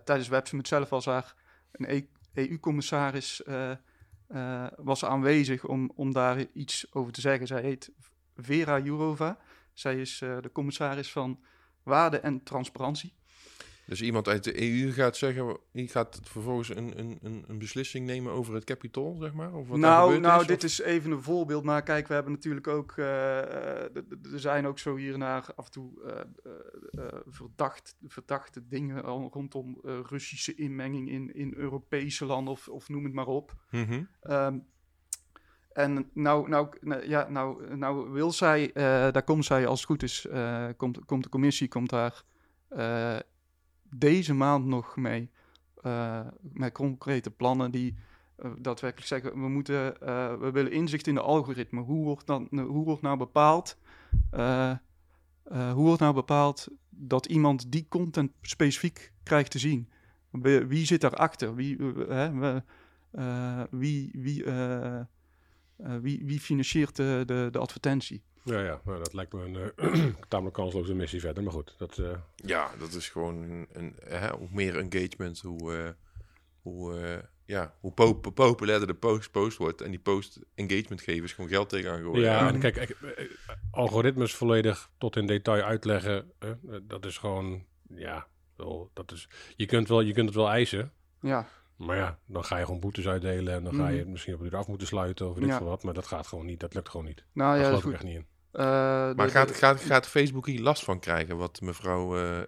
tijdens 0.04 0.28
WebSummit 0.28 0.69
zelf 0.69 0.88
was 0.88 1.07
er 1.07 1.35
een 1.73 2.09
EU-commissaris 2.35 3.43
e 4.28 4.69
was 4.76 5.04
aanwezig 5.04 5.64
om, 5.66 5.90
om 5.95 6.12
daar 6.12 6.45
iets 6.52 6.87
over 6.93 7.12
te 7.12 7.21
zeggen. 7.21 7.47
Zij 7.47 7.62
heet 7.62 7.90
Vera 8.37 8.78
Jourova. 8.78 9.38
Zij 9.73 10.00
is 10.00 10.19
de 10.19 10.50
commissaris 10.52 11.12
van 11.12 11.40
waarde 11.83 12.19
en 12.19 12.43
transparantie. 12.43 13.14
Dus 13.86 14.02
iemand 14.02 14.28
uit 14.28 14.44
de 14.44 14.62
EU 14.62 14.92
gaat 14.92 15.16
zeggen, 15.16 15.56
die 15.72 15.88
gaat 15.88 16.20
vervolgens 16.22 16.68
een, 16.68 16.98
een, 16.98 17.44
een 17.46 17.58
beslissing 17.58 18.06
nemen 18.06 18.32
over 18.32 18.54
het 18.54 18.64
kapitool, 18.64 19.16
zeg 19.20 19.32
maar? 19.32 19.54
Of 19.54 19.68
wat 19.68 19.78
nou, 19.78 20.20
nou 20.20 20.46
dit 20.46 20.62
is 20.62 20.80
even 20.80 21.10
een 21.10 21.22
voorbeeld. 21.22 21.64
Maar 21.64 21.82
kijk, 21.82 22.08
we 22.08 22.14
hebben 22.14 22.32
natuurlijk 22.32 22.68
ook, 22.68 22.96
uh, 22.96 23.06
er 23.96 24.40
zijn 24.40 24.66
ook 24.66 24.78
zo 24.78 24.96
hiernaar 24.96 25.46
af 25.56 25.64
en 25.64 25.70
toe 25.70 25.90
uh, 26.04 27.02
verdacht, 27.26 27.96
verdachte 28.06 28.66
dingen 28.68 29.00
rondom 29.30 29.78
Russische 29.82 30.54
inmenging 30.54 31.10
in, 31.10 31.34
in 31.34 31.54
Europese 31.56 32.24
landen 32.24 32.52
of, 32.52 32.68
of 32.68 32.88
noem 32.88 33.04
het 33.04 33.12
maar 33.12 33.26
op. 33.26 33.54
Mm 33.70 34.08
en 35.74 36.10
nou, 36.12 36.48
nou, 36.48 36.68
nou, 36.80 37.08
ja, 37.08 37.28
nou, 37.28 37.76
nou 37.76 38.10
wil 38.10 38.32
zij, 38.32 38.70
daar 38.74 39.22
komt 39.22 39.44
zij 39.44 39.66
als 39.66 39.78
het 39.80 39.88
goed 39.88 40.02
is, 40.02 40.26
komt, 40.76 41.04
komt 41.04 41.22
de 41.22 41.28
commissie, 41.28 41.68
komt 41.68 41.90
daar 41.90 42.22
deze 43.98 44.34
maand 44.34 44.64
nog 44.64 44.96
mee. 44.96 45.30
Uh, 45.82 46.20
met 46.40 46.72
concrete 46.72 47.30
plannen 47.30 47.70
die 47.70 47.94
uh, 48.38 48.50
daadwerkelijk 48.58 49.08
zeggen: 49.08 49.40
we, 49.40 49.48
moeten, 49.48 49.94
uh, 50.02 50.34
we 50.34 50.50
willen 50.50 50.72
inzicht 50.72 51.06
in 51.06 51.14
de 51.14 51.20
algoritme. 51.20 51.80
Hoe 51.80 52.04
wordt, 52.04 52.26
dan, 52.26 52.48
hoe 52.50 52.84
wordt 52.84 53.02
nou 53.02 53.16
bepaald? 53.16 53.78
hoe 55.50 55.74
wordt 55.74 56.00
nou 56.00 56.14
bepaald 56.14 56.68
dat 56.90 57.26
iemand 57.26 57.72
die 57.72 57.86
content 57.88 58.32
specifiek 58.42 59.12
krijgt 59.22 59.50
te 59.50 59.58
zien? 59.58 59.88
Wie, 60.30 60.86
zit 60.86 61.00
daarachter? 61.00 61.54
Wie, 61.54 61.76
wie, 63.70 64.10
wie, 64.12 64.44
wie, 66.00 66.22
wie 66.24 66.40
financiert 66.40 66.96
de, 66.96 67.48
de 67.50 67.58
advertentie? 67.58 68.22
Ja, 68.44 68.60
ja 68.60 68.80
nou, 68.84 68.98
dat 68.98 69.12
lijkt 69.12 69.32
me 69.32 69.44
een 69.44 69.72
uh, 69.76 70.14
tamelijk 70.28 70.56
kansloze 70.56 70.94
missie 70.94 71.20
verder. 71.20 71.42
Maar 71.42 71.52
goed, 71.52 71.74
dat... 71.78 71.98
Uh... 71.98 72.10
Ja, 72.36 72.70
dat 72.78 72.92
is 72.92 73.08
gewoon 73.08 73.42
een, 73.42 73.68
een 73.72 73.96
hè, 74.04 74.30
hoe 74.30 74.48
meer 74.50 74.78
engagement, 74.78 75.40
hoe, 75.40 75.76
uh, 75.76 75.88
hoe, 76.62 77.22
ja, 77.44 77.74
hoe 77.80 77.92
pop 77.92 78.30
populairder 78.34 78.86
de 78.86 78.94
post, 78.94 79.30
post 79.30 79.56
wordt. 79.56 79.80
En 79.80 79.90
die 79.90 80.00
post 80.00 80.40
engagement 80.54 81.00
geven 81.00 81.24
is 81.24 81.32
gewoon 81.32 81.50
geld 81.50 81.68
tegenaan 81.68 82.02
gooien. 82.02 82.22
Ja, 82.22 82.48
en 82.48 82.58
kijk, 82.60 82.96
algoritmes 83.70 84.34
volledig 84.34 84.90
tot 84.98 85.16
in 85.16 85.26
detail 85.26 85.62
uitleggen, 85.62 86.32
dat 86.82 87.04
is 87.06 87.18
gewoon, 87.18 87.64
ja, 87.88 88.26
wel, 88.56 88.90
dat 88.92 89.12
is, 89.12 89.28
je, 89.56 89.66
kunt 89.66 89.88
wel, 89.88 90.00
je 90.00 90.12
kunt 90.12 90.26
het 90.26 90.36
wel 90.36 90.50
eisen. 90.50 90.92
Ja. 91.20 91.48
Maar 91.76 91.96
ja, 91.96 92.18
dan 92.26 92.44
ga 92.44 92.58
je 92.58 92.64
gewoon 92.64 92.80
boetes 92.80 93.06
uitdelen 93.06 93.54
en 93.54 93.64
dan 93.64 93.74
ga 93.74 93.88
je 93.88 94.00
mhm. 94.00 94.10
misschien 94.10 94.34
op 94.34 94.40
het 94.40 94.54
af 94.54 94.68
moeten 94.68 94.86
sluiten 94.86 95.28
of 95.28 95.36
weet 95.36 95.48
ja. 95.48 95.62
wat. 95.62 95.82
Maar 95.82 95.94
dat 95.94 96.06
gaat 96.06 96.26
gewoon 96.26 96.46
niet, 96.46 96.60
dat 96.60 96.74
lukt 96.74 96.88
gewoon 96.88 97.06
niet. 97.06 97.24
Nou, 97.32 97.58
ja, 97.58 97.64
geloof 97.64 97.84
ik 97.84 97.92
echt 97.92 98.02
niet 98.02 98.14
in. 98.14 98.26
Uh, 98.54 98.61
maar 99.14 99.30
gaat, 99.30 99.50
gaat, 99.50 99.80
gaat 99.80 100.06
Facebook 100.06 100.46
hier 100.46 100.61
last 100.61 100.84
van 100.84 100.99
krijgen? 100.99 101.37
Wat 101.37 101.61
mevrouw 101.61 102.18
uh, 102.18 102.38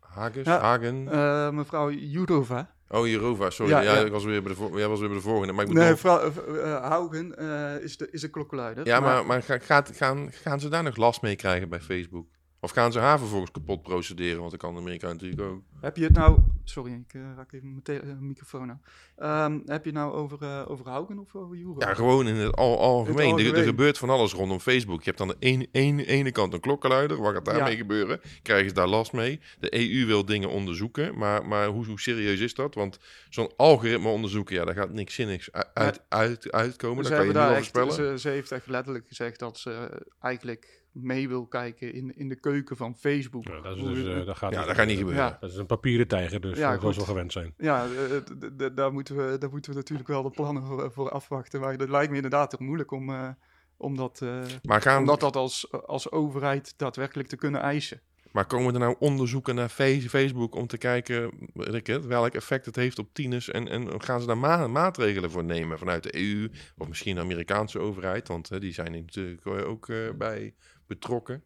Hagen? 0.00 0.46
Hagen? 0.46 1.08
Uh, 1.12 1.50
mevrouw 1.50 1.90
Jurova. 1.90 2.70
Oh, 2.88 3.06
Jurova, 3.06 3.50
sorry. 3.50 3.72
Ja, 3.72 3.80
ja, 3.80 3.96
Ik 3.96 4.12
was 4.12 4.24
weer 4.24 4.42
bij 4.42 4.54
de, 4.54 4.70
jij 4.74 4.88
was 4.88 4.98
weer 4.98 5.08
bij 5.08 5.18
de 5.18 5.22
volgende. 5.22 5.52
Maar 5.52 5.64
ik 5.64 5.72
nee, 5.72 5.90
mevrouw 5.90 6.32
Haugen 6.80 7.36
is, 7.82 7.96
de, 7.96 8.08
is 8.10 8.20
de 8.20 8.28
klokkenluider. 8.28 8.86
Ja, 8.86 9.00
maar, 9.00 9.26
maar, 9.26 9.42
maar 9.46 9.60
gaat, 9.62 9.90
gaan, 9.94 10.28
gaan 10.32 10.60
ze 10.60 10.68
daar 10.68 10.82
nog 10.82 10.96
last 10.96 11.22
mee 11.22 11.36
krijgen 11.36 11.68
bij 11.68 11.80
Facebook? 11.80 12.26
Of 12.60 12.70
gaan 12.70 12.92
ze 12.92 12.98
haar 12.98 13.18
vervolgens 13.18 13.50
kapot 13.50 13.82
procederen? 13.82 14.38
Want 14.38 14.50
dat 14.50 14.60
kan 14.60 14.76
Amerika 14.76 15.06
natuurlijk 15.06 15.40
ook. 15.42 15.62
Heb 15.80 15.96
je 15.96 16.04
het 16.04 16.12
nou... 16.12 16.38
Sorry, 16.64 16.92
ik 16.92 17.14
uh, 17.14 17.22
raak 17.36 17.52
even 17.52 17.82
mijn 17.84 18.04
uh, 18.04 18.18
microfoon 18.18 18.70
aan. 19.16 19.52
Um, 19.52 19.62
heb 19.66 19.84
je 19.84 19.90
het 19.90 19.98
nou 19.98 20.12
over, 20.12 20.38
uh, 20.42 20.64
over 20.68 20.88
Haugen 20.88 21.18
of 21.18 21.34
over 21.34 21.56
Juro? 21.56 21.74
Ja, 21.78 21.94
gewoon 21.94 22.28
in 22.28 22.34
het 22.34 22.56
al 22.56 22.78
algemeen. 22.78 23.38
Er, 23.38 23.56
er, 23.56 23.64
gebeurt 23.64 23.98
van 23.98 24.10
alles 24.10 24.32
rondom 24.32 24.60
Facebook. 24.60 25.02
Je 25.02 25.10
hebt 25.10 25.20
aan 25.20 25.28
de 25.28 25.68
ene, 26.02 26.30
kant 26.30 26.52
een 26.52 26.60
klokkenluider. 26.60 27.20
Wat 27.20 27.34
gaat 27.34 27.44
daarmee 27.44 27.72
ja. 27.72 27.78
gebeuren? 27.78 28.20
Krijgen 28.42 28.68
ze 28.68 28.74
daar 28.74 28.86
last 28.86 29.12
mee? 29.12 29.40
De 29.58 29.74
EU 29.74 30.06
wil 30.06 30.24
dingen 30.24 30.50
onderzoeken. 30.50 31.18
Maar, 31.18 31.46
maar 31.46 31.66
hoe, 31.66 31.86
hoe 31.86 32.00
serieus 32.00 32.40
is 32.40 32.54
dat? 32.54 32.74
Want 32.74 32.98
zo'n 33.28 33.52
algoritme 33.56 34.08
onderzoeken, 34.08 34.54
ja, 34.54 34.64
daar 34.64 34.74
gaat 34.74 34.92
niks 34.92 35.14
zinnigs 35.14 35.52
uit, 35.52 35.68
uit, 35.74 36.00
uit, 36.08 36.52
uitkomen. 36.52 37.04
Ze 37.04 37.10
dat 37.10 37.18
kan 37.18 37.28
je 37.28 37.32
niet 37.32 37.54
voorspellen. 37.54 37.92
Ze, 37.92 38.18
ze 38.18 38.28
heeft 38.28 38.52
echt 38.52 38.66
letterlijk 38.66 39.06
gezegd 39.06 39.38
dat 39.38 39.58
ze 39.58 40.04
eigenlijk 40.20 40.86
mee 41.02 41.28
wil 41.28 41.46
kijken 41.46 41.92
in, 41.92 42.16
in 42.16 42.28
de 42.28 42.40
keuken 42.40 42.76
van 42.76 42.96
Facebook. 42.96 43.44
Ja, 43.44 43.60
dat, 43.60 43.76
is 43.76 43.82
dus, 43.82 43.98
uh, 43.98 44.26
dat 44.26 44.36
gaat, 44.36 44.52
ja, 44.52 44.64
dat 44.64 44.76
gaat 44.76 44.86
niet 44.86 44.98
gebeuren. 44.98 45.24
Ja. 45.24 45.36
Dat 45.40 45.50
is 45.50 45.56
een 45.56 45.66
papieren 45.66 46.08
tijger, 46.08 46.40
dus 46.40 46.58
ja, 46.58 46.78
zoals 46.80 46.96
we 46.96 47.04
gewend 47.04 47.32
zijn. 47.32 47.54
Ja, 47.58 47.86
uh, 47.86 48.68
daar, 48.74 48.92
moeten 48.92 49.16
we, 49.16 49.38
daar 49.38 49.50
moeten 49.50 49.70
we 49.70 49.76
natuurlijk 49.76 50.08
wel 50.08 50.22
de 50.22 50.30
plannen 50.30 50.62
voor, 50.62 50.92
voor 50.92 51.10
afwachten. 51.10 51.60
Maar 51.60 51.72
het 51.72 51.88
lijkt 51.88 52.10
me 52.10 52.16
inderdaad 52.16 52.50
toch 52.50 52.60
moeilijk 52.60 52.90
om, 52.90 53.10
uh, 53.10 53.28
om, 53.76 53.96
dat, 53.96 54.24
maar 54.62 54.82
gaan... 54.82 54.98
om 54.98 55.06
dat, 55.06 55.20
dat 55.20 55.36
als, 55.36 55.72
als 55.86 56.10
overheid 56.10 56.74
daadwerkelijk 56.76 57.28
te 57.28 57.36
kunnen 57.36 57.60
eisen. 57.60 58.00
Maar 58.32 58.46
komen 58.46 58.74
er 58.74 58.80
nou 58.80 58.96
onderzoeken 58.98 59.54
naar 59.54 59.68
Facebook 59.68 60.54
om 60.54 60.66
te 60.66 60.78
kijken 60.78 61.30
het, 61.54 62.06
welk 62.06 62.34
effect 62.34 62.66
het 62.66 62.76
heeft 62.76 62.98
op 62.98 63.08
tieners? 63.12 63.50
En, 63.50 63.68
en 63.68 64.02
gaan 64.02 64.20
ze 64.20 64.26
daar 64.26 64.38
ma 64.38 64.66
maatregelen 64.66 65.30
voor 65.30 65.44
nemen 65.44 65.78
vanuit 65.78 66.02
de 66.02 66.16
EU 66.16 66.50
of 66.76 66.88
misschien 66.88 67.14
de 67.14 67.20
Amerikaanse 67.20 67.78
overheid? 67.78 68.28
Want 68.28 68.60
die 68.60 68.72
zijn 68.72 68.92
natuurlijk 68.92 69.46
ook 69.46 69.86
bij 70.18 70.54
betrokken. 70.88 71.42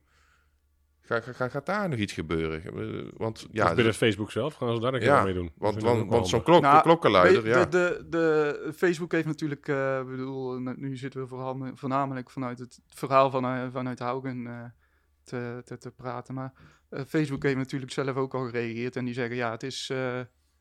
Gaat, 1.04 1.24
gaat, 1.24 1.50
gaat 1.50 1.66
daar 1.66 1.88
nog 1.88 1.98
iets 1.98 2.12
gebeuren? 2.12 2.62
Eh, 2.64 3.12
want, 3.16 3.46
ja, 3.50 3.68
of 3.68 3.74
binnen 3.74 3.94
Facebook 3.94 4.30
zelf 4.30 4.54
gaan 4.54 4.74
ze 4.74 4.80
daar 4.80 4.94
een 4.94 5.00
keer 5.00 5.08
ja, 5.08 5.24
mee 5.24 5.34
doen. 5.34 5.52
Want, 5.56 5.82
want, 5.82 6.08
want 6.10 6.28
zo'n 6.28 6.42
klok, 6.42 6.62
nou, 6.62 6.82
klokkenluider, 6.82 7.46
ja. 7.46 7.64
De, 7.64 7.68
de, 7.68 8.06
de, 8.08 8.72
Facebook 8.76 9.12
heeft 9.12 9.26
natuurlijk, 9.26 9.68
uh, 9.68 10.04
bedoel, 10.04 10.58
nu 10.58 10.96
zitten 10.96 11.20
we 11.20 11.26
vooral, 11.26 11.70
voornamelijk 11.74 12.30
vanuit 12.30 12.58
het 12.58 12.80
verhaal 12.86 13.30
van, 13.30 13.44
uh, 13.44 13.66
vanuit 13.72 13.98
Haugen 13.98 14.40
uh, 14.40 14.64
te, 15.24 15.62
te, 15.64 15.78
te, 15.78 15.90
praten. 15.90 16.34
Maar 16.34 16.52
Facebook 17.06 17.42
heeft 17.42 17.56
natuurlijk 17.56 17.92
zelf 17.92 18.16
ook 18.16 18.34
al 18.34 18.44
gereageerd 18.44 18.96
en 18.96 19.04
die 19.04 19.14
zeggen, 19.14 19.36
ja, 19.36 19.50
het 19.50 19.62
is, 19.62 19.88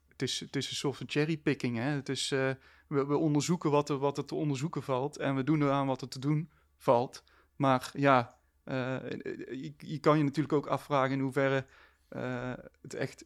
het 0.08 0.22
is, 0.22 0.40
het 0.40 0.56
is 0.56 0.70
een 0.70 0.76
soort 0.76 0.98
van 0.98 1.10
cherrypicking. 1.10 1.78
Hè? 1.78 1.90
Het 1.90 2.10
is, 2.10 2.30
we, 2.30 2.58
we 2.88 3.18
onderzoeken 3.18 3.72
wat 3.72 3.90
er, 3.90 3.98
wat 3.98 4.18
er 4.18 4.26
te 4.26 4.36
onderzoeken 4.36 4.84
valt 4.84 5.18
en 5.18 5.36
we 5.36 5.44
doen 5.44 5.62
eraan 5.62 5.88
wat 5.88 6.02
er 6.02 6.08
te 6.08 6.20
doen 6.20 6.52
valt. 6.78 7.24
Maar 7.56 7.92
ja, 7.94 8.20
uh, 8.20 8.40
je, 8.63 9.74
je, 9.77 10.00
kan 10.00 10.18
je 10.18 10.24
natuurlijk 10.24 10.53
ook 10.53 10.68
afvragen 10.68 11.12
in 11.12 11.20
hoeverre 11.20 11.65
uh, 12.15 12.53
het 12.82 12.94
echt. 12.94 13.25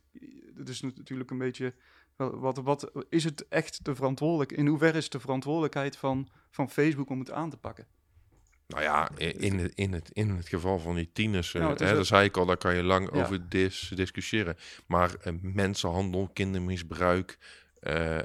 Het 0.55 0.69
is 0.69 0.81
natuurlijk 0.81 1.31
een 1.31 1.37
beetje. 1.37 1.73
Wat, 2.15 2.57
wat 2.57 2.91
is 3.09 3.23
het 3.23 3.47
echt 3.47 3.85
de 3.85 3.95
verantwoordelijk? 3.95 4.51
In 4.51 4.67
hoeverre 4.67 4.97
is 4.97 5.09
de 5.09 5.19
verantwoordelijkheid 5.19 5.97
van, 5.97 6.27
van 6.49 6.69
Facebook 6.69 7.09
om 7.09 7.19
het 7.19 7.31
aan 7.31 7.49
te 7.49 7.57
pakken? 7.57 7.87
Nou 8.67 8.83
ja, 8.83 9.09
in 9.17 9.59
het, 9.59 9.75
in 9.75 9.93
het, 9.93 10.09
in 10.13 10.29
het 10.29 10.47
geval 10.47 10.79
van 10.79 10.95
die 10.95 11.09
tieners, 11.13 11.53
nou, 11.53 11.83
hè, 11.83 11.95
dat 11.95 12.05
zei 12.05 12.25
ik 12.25 12.37
al, 12.37 12.45
daar 12.45 12.57
kan 12.57 12.75
je 12.75 12.83
lang 12.83 13.09
over 13.09 13.49
dis, 13.49 13.91
discussiëren. 13.95 14.57
Maar 14.87 15.15
uh, 15.23 15.33
mensenhandel, 15.41 16.29
kindermisbruik, 16.33 17.37
uh, 17.81 18.17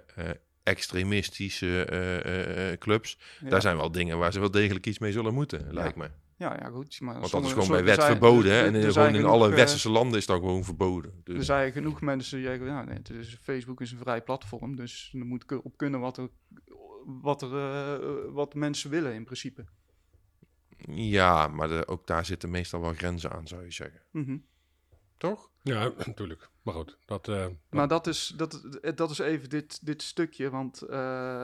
extremistische 0.62 2.76
clubs, 2.78 3.18
daar 3.40 3.60
zijn 3.60 3.76
wel 3.76 3.92
dingen 3.92 4.18
waar 4.18 4.32
ze 4.32 4.40
wel 4.40 4.50
degelijk 4.50 4.86
iets 4.86 4.98
mee 4.98 5.12
zullen 5.12 5.34
moeten, 5.34 5.72
lijkt 5.72 5.96
me. 5.96 6.10
Ja, 6.40 6.56
ja, 6.60 6.68
goed. 6.68 7.00
Maar 7.00 7.20
Want 7.20 7.32
dat 7.32 7.44
is 7.44 7.52
gewoon 7.52 7.68
bij 7.68 7.84
wet 7.84 8.04
verboden. 8.04 8.52
Hè? 8.52 8.64
En 8.64 8.74
in, 8.74 8.92
gewoon 8.92 9.14
in 9.14 9.24
alle 9.24 9.50
westerse 9.50 9.90
landen 9.90 10.18
is 10.18 10.26
dat 10.26 10.38
gewoon 10.38 10.64
verboden. 10.64 11.20
Dus. 11.24 11.36
Er 11.36 11.44
zijn 11.44 11.72
genoeg 11.72 12.00
mensen 12.00 12.36
die 12.36 12.46
zeggen, 12.46 12.66
ja, 12.66 12.84
nee, 12.84 13.02
dus 13.02 13.38
Facebook 13.42 13.80
is 13.80 13.92
een 13.92 13.98
vrij 13.98 14.22
platform. 14.22 14.76
Dus 14.76 15.14
er 15.18 15.26
moet 15.26 15.62
op 15.62 15.76
kunnen 15.76 16.00
wat, 16.00 16.16
er, 16.16 16.28
wat, 17.04 17.42
er, 17.42 17.52
uh, 17.52 18.32
wat 18.32 18.54
mensen 18.54 18.90
willen 18.90 19.14
in 19.14 19.24
principe. 19.24 19.64
Ja, 20.88 21.48
maar 21.48 21.68
de, 21.68 21.88
ook 21.88 22.06
daar 22.06 22.24
zitten 22.24 22.50
meestal 22.50 22.80
wel 22.80 22.94
grenzen 22.94 23.32
aan, 23.32 23.46
zou 23.46 23.64
je 23.64 23.72
zeggen. 23.72 24.02
Mm 24.10 24.24
-hmm. 24.24 24.44
Toch? 25.20 25.50
Ja, 25.62 25.90
natuurlijk. 26.06 26.48
Maar 26.62 26.74
goed, 26.74 26.96
dat... 27.06 27.28
Uh, 27.28 27.46
maar 27.70 27.88
dat 27.88 28.06
is, 28.06 28.34
dat, 28.36 28.78
dat 28.94 29.10
is 29.10 29.18
even 29.18 29.48
dit, 29.48 29.86
dit 29.86 30.02
stukje, 30.02 30.50
want 30.50 30.82
uh, 30.82 30.88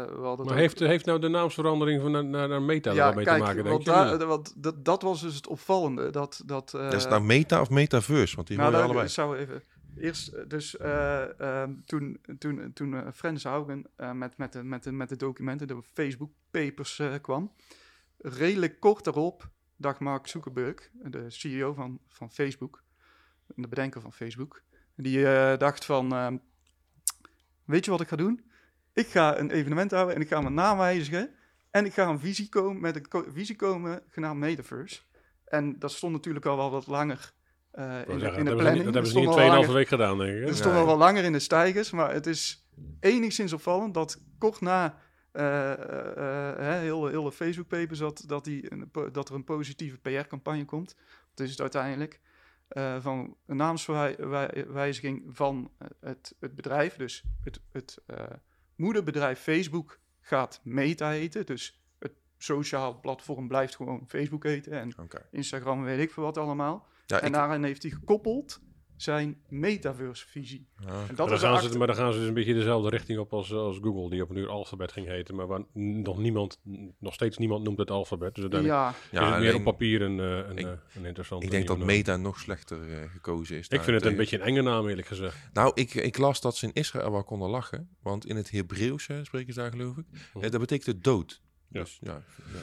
we 0.04 0.20
hadden... 0.22 0.46
Maar 0.46 0.56
heeft, 0.56 0.78
heeft 0.78 1.04
nou 1.04 1.20
de 1.20 1.28
naamsverandering 1.28 2.02
van 2.02 2.30
naar, 2.30 2.48
naar 2.48 2.62
Meta 2.62 2.90
ja, 2.90 2.96
daarmee 2.96 3.24
te 3.24 3.30
maken, 3.30 3.64
denk 3.64 3.84
want 3.84 3.84
je? 4.20 4.26
want 4.26 4.62
dat, 4.62 4.84
dat 4.84 5.02
was 5.02 5.20
dus 5.20 5.34
het 5.34 5.46
opvallende, 5.46 6.10
dat... 6.10 6.42
Dat, 6.46 6.72
uh, 6.76 6.82
dat 6.82 6.92
is 6.92 7.06
nou 7.06 7.22
Meta 7.22 7.60
of 7.60 7.70
Metaverse, 7.70 8.36
want 8.36 8.48
die 8.48 8.56
nou, 8.56 8.70
horen 8.70 8.84
allebei. 8.84 9.08
zou 9.08 9.36
even... 9.36 9.62
Eerst, 9.96 10.50
dus 10.50 10.74
uh, 10.74 11.62
toen, 11.86 12.20
toen, 12.38 12.70
toen 12.74 13.12
Frans 13.14 13.44
Haugen 13.44 13.86
met, 14.12 14.36
met, 14.36 14.52
de, 14.52 14.62
met, 14.62 14.84
de, 14.84 14.92
met 14.92 15.08
de 15.08 15.16
documenten, 15.16 15.66
de 15.66 15.82
Facebook 15.92 16.30
papers 16.50 17.02
kwam, 17.20 17.52
redelijk 18.18 18.80
kort 18.80 19.04
daarop 19.04 19.50
dacht 19.76 20.00
Mark 20.00 20.26
Zuckerberg, 20.26 20.90
de 20.92 21.30
CEO 21.30 21.72
van, 21.72 22.00
van 22.08 22.30
Facebook, 22.30 22.82
de 23.54 23.68
bedenker 23.68 24.00
van 24.00 24.12
Facebook, 24.12 24.62
Die 24.96 25.22
dacht 25.56 25.84
van, 25.84 26.12
ehm, 26.12 26.36
weet 27.64 27.84
je 27.84 27.90
wat 27.90 28.00
ik 28.00 28.08
ga 28.08 28.16
doen? 28.16 28.50
Ik 28.92 29.06
ga 29.06 29.38
een 29.38 29.50
evenement 29.50 29.90
houden 29.90 30.14
en 30.14 30.20
ik 30.20 30.28
ga 30.28 30.40
mijn 30.40 30.54
naam 30.54 30.78
wijzigen. 30.78 31.30
En 31.70 31.84
ik 31.84 31.92
ga 31.92 32.08
een 32.08 32.20
visie 32.20 32.48
komen 32.48 32.80
met 32.80 32.96
een 32.96 33.24
visie 33.32 33.56
komen 33.56 34.02
genaamd 34.08 34.40
Metaverse. 34.40 35.00
En 35.44 35.78
dat 35.78 35.92
stond 35.92 36.12
natuurlijk 36.12 36.46
al 36.46 36.56
wel 36.56 36.70
wat 36.70 36.86
langer 36.86 37.32
uh, 37.74 38.08
in, 38.08 38.20
zeggen, 38.20 38.38
in, 38.38 38.44
de 38.44 38.56
planning. 38.56 38.84
dat 38.84 38.94
hebben 38.94 39.12
ze 39.12 39.18
niet 39.18 39.66
2,5 39.66 39.72
week 39.72 39.88
gedaan, 39.88 40.18
denk 40.18 40.36
ik. 40.36 40.46
Het 40.46 40.56
stond 40.56 40.74
al 40.74 40.86
wel 40.86 40.96
langer 40.96 41.24
in 41.24 41.32
de 41.32 41.38
stijgers, 41.38 41.90
maar 41.90 42.12
het 42.12 42.26
is 42.26 42.68
enigszins 43.00 43.52
opvallend 43.52 43.94
dat 43.94 44.20
kort 44.38 44.60
na 44.60 44.98
uh, 45.32 45.42
uh, 45.42 46.78
heel, 46.78 47.06
heel 47.06 47.24
de 47.24 47.32
Facebook-paper 47.32 47.96
zat 47.96 48.24
dat, 48.26 48.44
die, 48.44 48.68
dat 49.12 49.28
er 49.28 49.34
een 49.34 49.44
positieve 49.44 49.98
PR-campagne 49.98 50.64
komt. 50.64 50.96
Dat 51.34 51.46
is 51.46 51.50
het 51.50 51.60
uiteindelijk. 51.60 52.20
Van 52.98 53.36
een 53.46 53.56
naamswijziging 53.56 55.36
van 55.36 55.70
het, 56.00 56.34
het 56.40 56.54
bedrijf. 56.54 56.96
Dus 56.96 57.24
het, 57.42 57.60
het 57.72 57.98
moederbedrijf 58.74 59.40
Facebook 59.40 59.98
gaat 60.20 60.60
Meta 60.62 61.10
heten. 61.10 61.46
Dus 61.46 61.82
het 61.98 62.12
sociaal 62.38 63.00
platform 63.00 63.48
blijft 63.48 63.76
gewoon 63.76 64.04
Facebook 64.08 64.44
heten. 64.44 64.72
En 64.72 64.92
Instagram 65.30 65.82
weet 65.82 66.00
ik 66.00 66.12
veel 66.12 66.22
wat 66.22 66.38
allemaal. 66.38 66.86
Ja, 67.06 67.20
en 67.20 67.32
daarin 67.32 67.64
heeft 67.64 67.82
hij 67.82 67.90
gekoppeld 67.90 68.60
zijn 68.96 69.40
metaverse-visie. 69.48 70.66
En 70.76 70.86
dat 70.86 71.16
maar, 71.16 71.28
dan 71.28 71.38
gaan 71.38 71.62
ze, 71.62 71.78
maar 71.78 71.86
dan 71.86 71.96
gaan 71.96 72.12
ze 72.12 72.18
dus 72.18 72.28
een 72.28 72.34
beetje 72.34 72.54
dezelfde 72.54 72.88
richting 72.88 73.18
op 73.18 73.32
als, 73.32 73.52
als 73.52 73.78
Google, 73.82 74.10
die 74.10 74.22
op 74.22 74.30
een 74.30 74.36
uur 74.36 74.48
alfabet 74.48 74.92
ging 74.92 75.06
heten, 75.06 75.34
maar 75.34 75.46
waar 75.46 75.62
nog 75.72 76.18
niemand, 76.18 76.60
nog 76.98 77.14
steeds 77.14 77.36
niemand 77.36 77.64
noemt 77.64 77.78
het 77.78 77.90
alfabet. 77.90 78.34
Dus 78.34 78.42
uiteindelijk 78.42 78.94
ja. 79.10 79.22
is 79.22 79.28
het 79.28 79.38
meer 79.38 79.54
op 79.54 79.64
papier 79.64 80.02
een, 80.02 80.20
eh, 80.20 80.48
een, 80.48 80.58
ik, 80.58 80.66
eh, 80.66 80.72
een 80.94 81.04
interessant. 81.04 81.42
Ik 81.42 81.50
denk 81.50 81.66
dat 81.66 81.78
Meta 81.78 82.16
nog 82.16 82.38
slechter 82.38 82.88
uh, 82.88 83.10
gekozen 83.10 83.56
is. 83.56 83.68
Ik 83.68 83.82
vind 83.82 83.96
het 83.96 84.10
een 84.10 84.16
beetje 84.16 84.36
een 84.36 84.46
enge 84.46 84.62
naam, 84.62 84.88
eerlijk 84.88 85.06
gezegd. 85.06 85.36
Nou, 85.52 85.70
ik, 85.74 85.94
ik 85.94 86.18
las 86.18 86.40
dat 86.40 86.56
ze 86.56 86.66
in 86.66 86.72
Israël 86.72 87.10
wel 87.10 87.24
konden 87.24 87.48
lachen, 87.48 87.88
want 88.02 88.26
in 88.26 88.36
het 88.36 88.50
Hebreeuws 88.50 89.08
spreken 89.22 89.52
ze 89.52 89.60
daar 89.60 89.70
geloof 89.70 89.96
ik. 89.96 90.04
Hm. 90.32 90.40
dat 90.50 90.60
betekent 90.60 91.04
dood. 91.04 91.44
Ja. 91.76 91.82
Dus, 91.82 91.98
ja, 92.02 92.22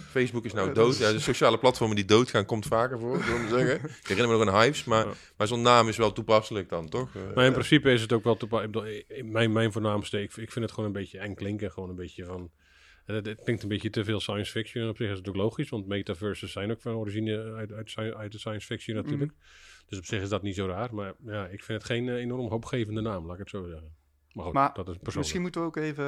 Facebook 0.09 0.45
is 0.45 0.53
nou 0.53 0.73
dood. 0.73 0.97
Ja, 0.97 1.11
de 1.11 1.19
sociale 1.19 1.57
platformen 1.57 1.95
die 1.95 2.05
doodgaan 2.05 2.45
komt 2.45 2.65
vaker 2.65 2.99
voor, 2.99 3.25
wil 3.25 3.35
ik 3.35 3.49
zeggen. 3.49 3.89
Ik 4.01 4.07
herinner 4.07 4.37
me 4.37 4.45
nog 4.45 4.53
een 4.53 4.61
Hives, 4.61 4.83
maar, 4.83 5.05
maar 5.37 5.47
zo'n 5.47 5.61
naam 5.61 5.87
is 5.87 5.97
wel 5.97 6.11
toepasselijk 6.11 6.69
dan, 6.69 6.89
toch? 6.89 7.15
Eh, 7.15 7.35
maar 7.35 7.45
in 7.45 7.51
principe 7.51 7.91
is 7.91 8.01
het 8.01 8.13
ook 8.13 8.23
wel 8.23 8.37
toepasselijk. 8.37 9.05
Mijn, 9.23 9.51
mijn 9.51 9.71
voornaamste, 9.71 10.21
ik, 10.21 10.35
ik 10.35 10.51
vind 10.51 10.65
het 10.65 10.71
gewoon 10.71 10.85
een 10.85 10.95
beetje 10.95 11.19
eng 11.19 11.33
klinken. 11.33 11.71
Gewoon 11.71 11.89
een 11.89 11.95
beetje 11.95 12.25
van... 12.25 12.51
Het, 13.05 13.35
klinkt 13.43 13.63
een 13.63 13.69
beetje 13.69 13.89
te 13.89 14.03
veel 14.03 14.19
science 14.19 14.51
fiction. 14.51 14.83
En 14.83 14.89
op 14.89 14.97
zich 14.97 15.11
is 15.11 15.17
het 15.17 15.27
ook 15.29 15.35
logisch, 15.35 15.69
want 15.69 15.87
metaverses 15.87 16.51
zijn 16.51 16.71
ook 16.71 16.81
van 16.81 16.93
origine 16.93 17.53
uit, 17.53 17.71
uit, 17.71 18.15
uit 18.15 18.31
de 18.31 18.39
science 18.39 18.65
fiction 18.65 18.95
natuurlijk. 18.95 19.31
Mhm. 19.31 19.41
Dus 19.87 19.97
op 19.97 20.05
zich 20.05 20.21
is 20.21 20.29
dat 20.29 20.41
niet 20.41 20.55
zo 20.55 20.65
raar. 20.65 20.95
Maar 20.95 21.13
ja, 21.25 21.45
ik 21.45 21.63
vind 21.63 21.81
het 21.81 21.91
geen 21.91 22.09
eh, 22.09 22.15
enorm 22.15 22.49
hoopgevende 22.49 23.01
naam, 23.01 23.25
laat 23.25 23.33
ik 23.33 23.39
het 23.39 23.49
zo 23.49 23.67
zeggen. 23.67 24.02
Maar, 24.33 24.73
dat 24.73 24.89
is 24.89 25.15
misschien 25.15 25.41
moeten 25.41 25.61
we 25.61 25.67
ook 25.67 25.75
even 25.75 26.05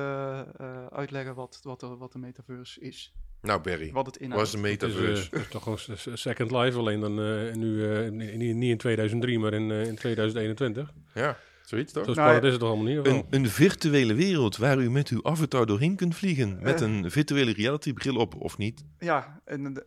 uh, 0.62 0.86
uitleggen 0.86 1.36
wat, 1.36 1.60
wat, 1.64 1.80
de, 1.80 1.88
wat 1.88 2.12
de 2.12 2.20
metaverse 2.20 2.80
is. 2.82 3.14
Nou, 3.42 3.62
Barry, 3.62 3.92
wat 3.92 4.06
het 4.06 4.18
inhoudt. 4.18 4.42
Was 4.42 4.52
de 4.52 4.58
metaverse? 4.58 5.28
Het 5.32 5.42
is, 5.42 5.48
toch 5.48 5.64
gewoon 5.64 5.80
Second 6.14 6.52
Life, 6.52 6.78
alleen 6.78 7.00
dan 7.00 7.20
uh, 7.20 7.54
nu 7.54 7.68
uh, 7.68 8.12
niet 8.36 8.70
in 8.70 8.78
2003, 8.78 9.40
maar 9.40 9.54
in, 9.54 9.72
in 9.72 9.96
2021. 9.96 10.94
Ja, 11.14 11.38
zoiets 11.62 11.94
toch? 11.94 12.06
Zo 12.06 12.14
nou, 12.14 12.46
is 12.46 12.52
het 12.52 12.60
toch 12.60 12.70
allemaal 12.70 12.94
niet? 12.96 13.08
Een, 13.08 13.26
een, 13.30 13.50
virtuele 13.50 14.14
wereld 14.14 14.58
waar 14.58 14.80
u 14.80 14.92
met 14.92 15.10
uw 15.10 15.24
avatar 15.24 15.66
doorheen 15.66 15.96
kunt 15.96 16.16
vliegen. 16.16 16.60
Met 16.62 16.82
een 16.82 17.12
virtuele 17.12 17.54
reality 17.54 17.94
bril 17.94 18.16
op, 18.16 18.36
of 18.36 18.58
niet? 18.58 18.86
Ja, 19.00 19.42
en 19.46 19.84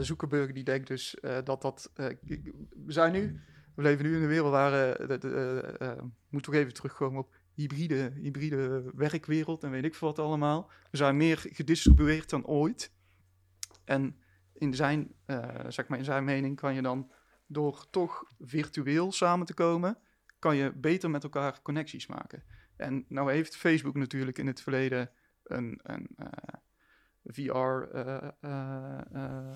Zuckerberg 0.00 0.52
die 0.52 0.64
denkt 0.64 0.88
dus 0.88 1.16
dat 1.44 1.62
dat... 1.62 1.90
we 1.94 2.52
zijn 2.86 3.12
nu 3.12 3.40
we 3.74 3.82
leven 3.82 4.04
nu 4.04 4.16
in 4.16 4.22
een 4.22 4.28
wereld 4.28 4.50
waar, 4.50 5.00
uh, 5.10 5.92
moet 6.28 6.42
toch 6.42 6.54
even 6.54 6.74
terugkomen 6.74 7.20
op 7.20 7.34
hybride, 7.54 8.12
hybride 8.14 8.90
werkwereld 8.94 9.64
en 9.64 9.70
weet 9.70 9.84
ik 9.84 9.94
veel 9.94 10.08
wat 10.08 10.18
allemaal. 10.18 10.70
We 10.90 10.96
zijn 10.96 11.16
meer 11.16 11.38
gedistribueerd 11.38 12.30
dan 12.30 12.46
ooit. 12.46 12.92
En 13.84 14.16
in 14.52 14.74
zijn, 14.74 15.14
zeg 15.68 15.88
maar 15.88 15.98
in 15.98 16.04
zijn 16.04 16.24
mening 16.24 16.56
kan 16.56 16.74
je 16.74 16.82
dan 16.82 17.10
door 17.46 17.86
toch 17.90 18.24
virtueel 18.38 19.12
samen 19.12 19.46
te 19.46 19.54
komen, 19.54 19.98
kan 20.38 20.56
je 20.56 20.72
beter 20.72 21.10
met 21.10 21.22
elkaar 21.22 21.62
connecties 21.62 22.06
maken. 22.06 22.44
En 22.76 23.04
nou 23.08 23.32
heeft 23.32 23.56
Facebook 23.56 23.94
natuurlijk 23.94 24.38
in 24.38 24.46
het 24.46 24.60
verleden 24.60 25.10
een, 25.44 25.80
een 25.82 26.08
VR 27.24 27.88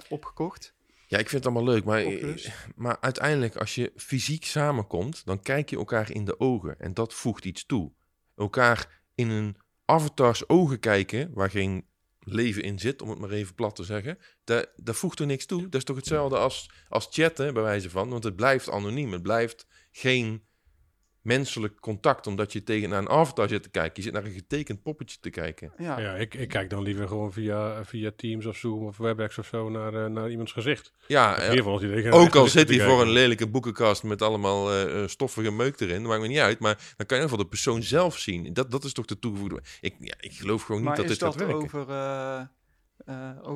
opgekocht. 0.09 0.75
Ja, 1.15 1.21
ik 1.21 1.29
vind 1.29 1.45
het 1.45 1.55
allemaal 1.55 1.75
leuk, 1.75 1.85
maar, 1.85 2.05
maar 2.85 2.97
uiteindelijk 3.01 3.57
als 3.57 3.75
je 3.75 3.93
fysiek 3.97 4.45
samenkomt, 4.45 5.25
dan 5.25 5.43
kijk 5.43 5.71
je 5.71 5.77
elkaar 5.77 6.11
in 6.11 6.25
de 6.25 6.41
ogen 6.41 6.81
en 6.81 6.95
dat 6.95 7.15
voegt 7.15 7.45
iets 7.45 7.67
toe. 7.67 7.93
Elkaar 8.37 9.03
in 9.15 9.29
een 9.29 9.57
avatars 9.85 10.49
ogen 10.49 10.79
kijken, 10.81 11.31
waar 11.35 11.51
geen 11.51 11.87
leven 12.19 12.63
in 12.63 12.79
zit, 12.79 13.03
om 13.03 13.09
het 13.09 13.19
maar 13.19 13.31
even 13.31 13.55
plat 13.55 13.77
te 13.77 13.85
zeggen, 13.85 14.19
dat, 14.45 14.71
dat 14.77 14.97
voegt 14.97 15.21
er 15.21 15.27
niks 15.27 15.47
toe. 15.47 15.63
Dat 15.63 15.75
is 15.75 15.85
toch 15.85 15.97
hetzelfde 15.97 16.39
als, 16.39 16.71
als 16.89 17.09
chatten, 17.11 17.55
bij 17.55 17.63
wijze 17.63 17.91
van, 17.91 18.09
want 18.09 18.25
het 18.25 18.37
blijft 18.37 18.71
anoniem, 18.71 19.13
het 19.13 19.23
blijft 19.23 19.67
geen 19.91 20.45
menselijk 21.25 21.81
contact, 21.81 22.27
omdat 22.27 22.53
je 22.53 22.63
tegen 22.63 22.89
naar 22.89 22.99
een 22.99 23.09
avatar 23.09 23.49
zit 23.49 23.63
te 23.63 23.69
kijken. 23.69 23.93
Je 23.95 24.03
zit 24.03 24.13
naar 24.13 24.25
een 24.25 24.33
getekend 24.33 24.83
poppetje 24.83 25.17
te 25.21 25.31
kijken. 25.31 25.73
Ja, 25.79 26.01
ja 26.01 26.15
ik, 26.15 26.35
ik 26.35 26.49
kijk 26.49 26.71
dan 26.71 26.83
liever 26.83 27.09
gewoon 27.09 27.33
via, 27.33 27.85
via 27.85 28.11
Teams 28.17 28.47
of 28.47 28.57
Zoom 28.57 28.87
of 28.87 28.97
Webex 28.97 29.39
of 29.39 29.47
zo 29.47 29.69
naar, 29.69 29.95
uh, 29.95 30.07
naar 30.07 30.31
iemands 30.31 30.53
gezicht. 30.53 30.93
Ja, 31.07 31.55
uh, 31.55 32.15
ook 32.15 32.35
al 32.35 32.47
zit 32.59 32.69
hij 32.69 32.81
voor 32.81 33.03
een 33.03 33.11
lelijke 33.11 33.49
boekenkast 33.49 34.03
met 34.03 34.23
allemaal 34.23 34.89
uh, 34.89 35.07
stoffige 35.07 35.51
meuk 35.51 35.81
erin, 35.81 35.99
dat 35.99 36.11
maakt 36.11 36.23
me 36.23 36.29
niet 36.29 36.39
uit. 36.39 36.59
Maar 36.59 36.75
dan 36.97 37.07
kan 37.07 37.19
je 37.19 37.23
in 37.23 37.23
ieder 37.23 37.29
geval 37.29 37.45
de 37.45 37.51
persoon 37.51 37.83
zelf 37.83 38.19
zien. 38.19 38.53
Dat, 38.53 38.71
dat 38.71 38.85
is 38.85 38.93
toch 38.93 39.07
de 39.07 39.19
toegevoegde... 39.19 39.63
Ik, 39.81 39.95
ja, 39.99 40.15
ik 40.21 40.33
geloof 40.33 40.63
gewoon 40.63 40.83
niet 40.83 40.97
dat 40.97 41.09
dit 41.09 41.19
dat 41.19 41.37
gaat 41.37 41.53
over, 41.53 41.87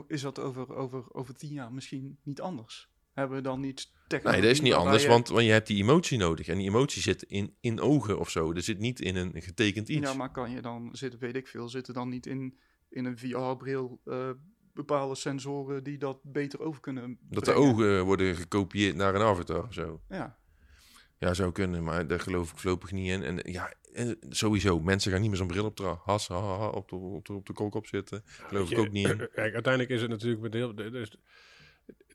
is 0.09 0.21
dat 0.21 0.39
over, 0.39 0.75
over, 0.75 1.05
over 1.13 1.35
tien 1.35 1.53
jaar 1.53 1.73
misschien 1.73 2.19
niet 2.23 2.41
anders? 2.41 2.89
Hebben 3.19 3.37
we 3.37 3.43
dan 3.43 3.61
niet 3.61 3.91
Nee, 4.09 4.41
dat 4.41 4.51
is 4.51 4.61
niet 4.61 4.73
anders, 4.73 5.07
want, 5.07 5.29
want 5.29 5.45
je 5.45 5.51
hebt 5.51 5.67
die 5.67 5.83
emotie 5.83 6.19
nodig. 6.19 6.49
En 6.49 6.59
die 6.59 6.69
emotie 6.69 7.03
zit 7.03 7.23
in, 7.23 7.55
in 7.61 7.81
ogen 7.81 8.19
of 8.19 8.31
zo. 8.31 8.53
Er 8.53 8.63
zit 8.63 8.79
niet 8.79 9.01
in 9.01 9.17
een 9.17 9.43
getekend 9.43 9.89
iets. 9.89 10.11
Ja, 10.11 10.17
maar 10.17 10.31
kan 10.31 10.51
je 10.51 10.61
dan 10.61 10.89
zitten, 10.93 11.21
weet 11.21 11.37
ik 11.37 11.49
veel, 11.49 11.69
zitten 11.69 11.95
dan 11.95 12.09
niet 12.09 12.27
in, 12.27 12.59
in 12.89 13.05
een 13.05 13.19
VR-bril 13.19 14.01
uh, 14.05 14.29
eh, 14.29 14.35
bepaalde 14.75 15.15
sensoren 15.15 15.85
die 15.85 15.99
dat 15.99 16.21
beter 16.23 16.61
over 16.61 16.81
kunnen 16.81 17.19
Dat 17.21 17.45
de 17.45 17.53
ogen 17.53 18.05
worden 18.05 18.37
gekopieerd 18.37 18.97
naar 18.97 19.15
een 19.15 19.23
avatar 19.23 19.65
of 19.65 19.73
zo. 19.73 20.01
Ja. 20.09 20.39
Ja, 21.19 21.35
zou 21.35 21.53
kunnen, 21.53 21.85
maar 21.85 22.07
daar 22.07 22.21
geloof 22.21 22.53
ik 22.53 22.59
voorlopig 22.59 22.93
niet 22.93 23.11
in. 23.11 23.23
En 23.23 23.39
ja, 23.43 23.73
en 23.93 24.17
sowieso, 24.29 24.81
mensen 24.81 25.13
gaan 25.13 25.21
niet 25.21 25.31
meer 25.31 25.39
zo'n 25.39 25.47
bril 25.47 25.65
op 25.65 25.77
de 25.77 25.97
has, 26.05 26.29
ha, 26.29 26.41
ha, 26.41 26.69
op 26.69 26.89
de, 26.89 26.97
op 26.97 27.27
de, 27.27 27.33
op 27.33 27.47
de 27.47 27.53
kop 27.53 27.87
zitten. 27.87 28.23
Geloof 28.25 28.71
ik 28.71 28.79
ook 28.79 28.91
niet 28.91 29.09
in. 29.09 29.17
Kijk, 29.17 29.55
uiteindelijk 29.55 29.89
is 29.89 30.01
het 30.01 30.11
natuurlijk 30.11 30.43
met 30.43 30.53
heel... 30.55 30.75
Dus, 30.75 31.19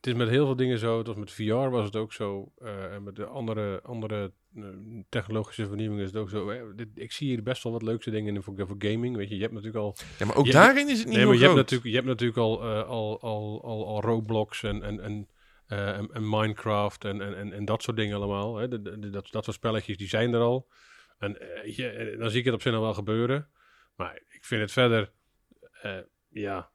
het 0.03 0.11
is 0.11 0.17
met 0.17 0.29
heel 0.29 0.45
veel 0.45 0.55
dingen 0.55 0.77
zo. 0.77 0.97
Het 0.97 1.07
was 1.07 1.15
met 1.15 1.31
VR 1.31 1.53
was 1.53 1.85
het 1.85 1.95
ook 1.95 2.13
zo. 2.13 2.51
Uh, 2.57 2.93
en 2.93 3.03
met 3.03 3.15
de 3.15 3.25
andere, 3.25 3.81
andere 3.81 4.31
uh, 4.55 4.65
technologische 5.09 5.67
vernieuwingen 5.67 6.03
is 6.03 6.11
het 6.11 6.21
ook 6.21 6.29
zo. 6.29 6.73
dit, 6.75 6.87
ik 6.95 7.11
zie 7.11 7.27
hier 7.27 7.43
best 7.43 7.63
wel 7.63 7.71
wat 7.71 7.81
leukste 7.81 8.11
dingen 8.11 8.35
in 8.35 8.43
voor, 8.43 8.53
voor 8.57 8.75
gaming. 8.77 9.15
Weet 9.15 9.29
je, 9.29 9.35
je 9.35 9.41
hebt 9.41 9.53
natuurlijk 9.53 9.83
al. 9.83 9.95
Ja, 10.19 10.25
maar 10.25 10.35
ook 10.35 10.51
daarin 10.51 10.89
is 10.89 10.97
het 10.97 11.07
niet 11.07 11.17
nee, 11.17 11.25
maar 11.25 11.35
je 11.35 11.41
hebt 11.43 11.55
natuurlijk, 11.55 11.89
je 11.89 11.95
hebt 11.95 12.07
natuurlijk 12.07 12.37
al, 12.39 12.63
uh, 12.63 12.83
al, 12.87 13.21
al, 13.21 13.61
al, 13.63 13.87
al 13.87 14.01
Roblox 14.01 14.63
en, 14.63 14.83
en, 14.83 14.99
en, 14.99 15.27
en, 15.67 16.09
en, 16.11 16.29
Minecraft 16.29 17.05
en, 17.05 17.21
en, 17.35 17.53
en, 17.53 17.65
dat 17.65 17.83
soort 17.83 17.97
dingen 17.97 18.15
allemaal. 18.15 18.55
Hè. 18.55 18.67
De, 18.67 18.81
de, 18.81 19.09
dat, 19.09 19.31
dat 19.31 19.43
soort 19.43 19.55
spelletjes 19.55 19.97
die 19.97 20.07
zijn 20.07 20.33
er 20.33 20.41
al. 20.41 20.67
En 21.17 21.37
je, 21.65 22.15
dan 22.19 22.29
zie 22.29 22.39
ik 22.39 22.45
het 22.45 22.53
op 22.53 22.61
zich 22.61 22.71
nog 22.71 22.81
wel 22.81 22.93
gebeuren. 22.93 23.47
Maar 23.95 24.15
ik 24.29 24.45
vind 24.45 24.61
het 24.61 24.71
verder. 24.71 25.11
ja, 26.29 26.71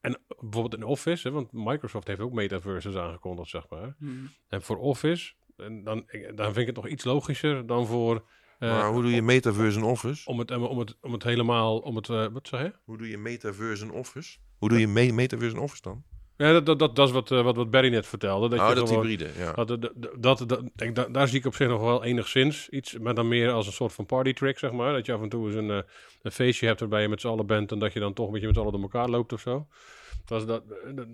en 0.00 0.18
bijvoorbeeld 0.40 0.74
in 0.74 0.84
Office, 0.84 1.28
hè, 1.28 1.34
want 1.34 1.52
Microsoft 1.52 2.06
heeft 2.06 2.20
ook 2.20 2.32
metaverses 2.32 2.94
aangekondigd, 2.94 3.50
zeg 3.50 3.68
maar. 3.68 3.94
Hmm. 3.98 4.30
En 4.48 4.62
voor 4.62 4.78
Office, 4.78 5.34
en 5.56 5.84
dan, 5.84 6.04
dan 6.34 6.44
vind 6.44 6.56
ik 6.56 6.66
het 6.66 6.76
nog 6.76 6.88
iets 6.88 7.04
logischer 7.04 7.66
dan 7.66 7.86
voor... 7.86 8.28
Uh, 8.58 8.70
maar 8.70 8.90
hoe 8.90 9.02
doe 9.02 9.10
je 9.10 9.22
metaverse 9.22 9.78
in 9.78 9.84
Office? 9.84 10.28
Om 10.28 10.38
het, 10.38 10.50
om 10.50 10.78
het, 10.78 10.96
om 11.00 11.12
het 11.12 11.22
helemaal, 11.22 11.78
om 11.78 11.96
het, 11.96 12.08
uh, 12.08 12.26
wat 12.26 12.48
zeg 12.48 12.62
je? 12.62 12.72
Hoe 12.84 12.98
doe 12.98 13.08
je 13.08 13.18
metaverse 13.18 13.84
in 13.84 13.90
Office? 13.90 14.38
Hoe 14.58 14.68
doe 14.68 14.78
je 14.78 14.88
me 14.88 15.12
metaverse 15.12 15.56
in 15.56 15.62
Office 15.62 15.82
dan? 15.82 16.04
Ja, 16.36 16.52
dat, 16.52 16.66
dat, 16.66 16.78
dat, 16.78 16.96
dat 16.96 17.08
is 17.08 17.14
wat, 17.14 17.30
uh, 17.30 17.42
wat, 17.42 17.56
wat 17.56 17.70
Barry 17.70 17.90
net 17.90 18.06
vertelde. 18.06 18.48
Dat, 18.48 18.60
oh, 18.60 18.68
je 18.68 18.74
dat 18.74 18.90
hybride, 18.90 19.30
ja. 19.36 19.52
Dat, 19.52 19.68
dat, 19.68 19.92
dat, 20.18 20.48
dat, 20.48 20.62
denk, 20.74 21.14
daar 21.14 21.28
zie 21.28 21.38
ik 21.38 21.46
op 21.46 21.54
zich 21.54 21.68
nog 21.68 21.80
wel 21.80 22.04
enigszins 22.04 22.68
iets, 22.68 22.98
maar 22.98 23.14
dan 23.14 23.28
meer 23.28 23.50
als 23.50 23.66
een 23.66 23.72
soort 23.72 23.92
van 23.92 24.06
party 24.06 24.32
trick, 24.32 24.58
zeg 24.58 24.72
maar. 24.72 24.92
Dat 24.92 25.06
je 25.06 25.12
af 25.12 25.22
en 25.22 25.28
toe 25.28 25.46
eens 25.46 25.54
een, 25.54 25.68
uh, 25.68 25.80
een 26.22 26.32
feestje 26.32 26.66
hebt 26.66 26.80
waarbij 26.80 27.02
je 27.02 27.08
met 27.08 27.20
z'n 27.20 27.28
allen 27.28 27.46
bent 27.46 27.72
en 27.72 27.78
dat 27.78 27.92
je 27.92 28.00
dan 28.00 28.12
toch 28.12 28.26
een 28.26 28.32
beetje 28.32 28.46
met 28.46 28.56
z'n 28.56 28.62
allen 28.62 28.72
door 28.72 28.82
elkaar 28.82 29.08
loopt 29.08 29.32
of 29.32 29.40
zo. 29.40 29.66
Dat, 30.24 30.46
dat, 30.46 30.62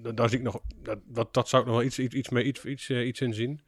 dat, 0.03 0.17
daar 0.17 0.29
zie 0.29 0.39
ik 0.39 0.45
nog, 0.45 0.61
dat, 0.77 0.99
dat, 1.05 1.35
dat 1.35 1.49
zou 1.49 1.63
ik 1.63 1.69
nog 1.69 1.77
wel 1.77 1.87
iets, 1.87 1.99
iets, 1.99 2.15
iets, 2.15 2.29
mee, 2.29 2.45
iets, 2.45 2.65
iets, 2.65 2.89
uh, 2.89 3.07
iets 3.07 3.21
in 3.21 3.35
zien. 3.35 3.61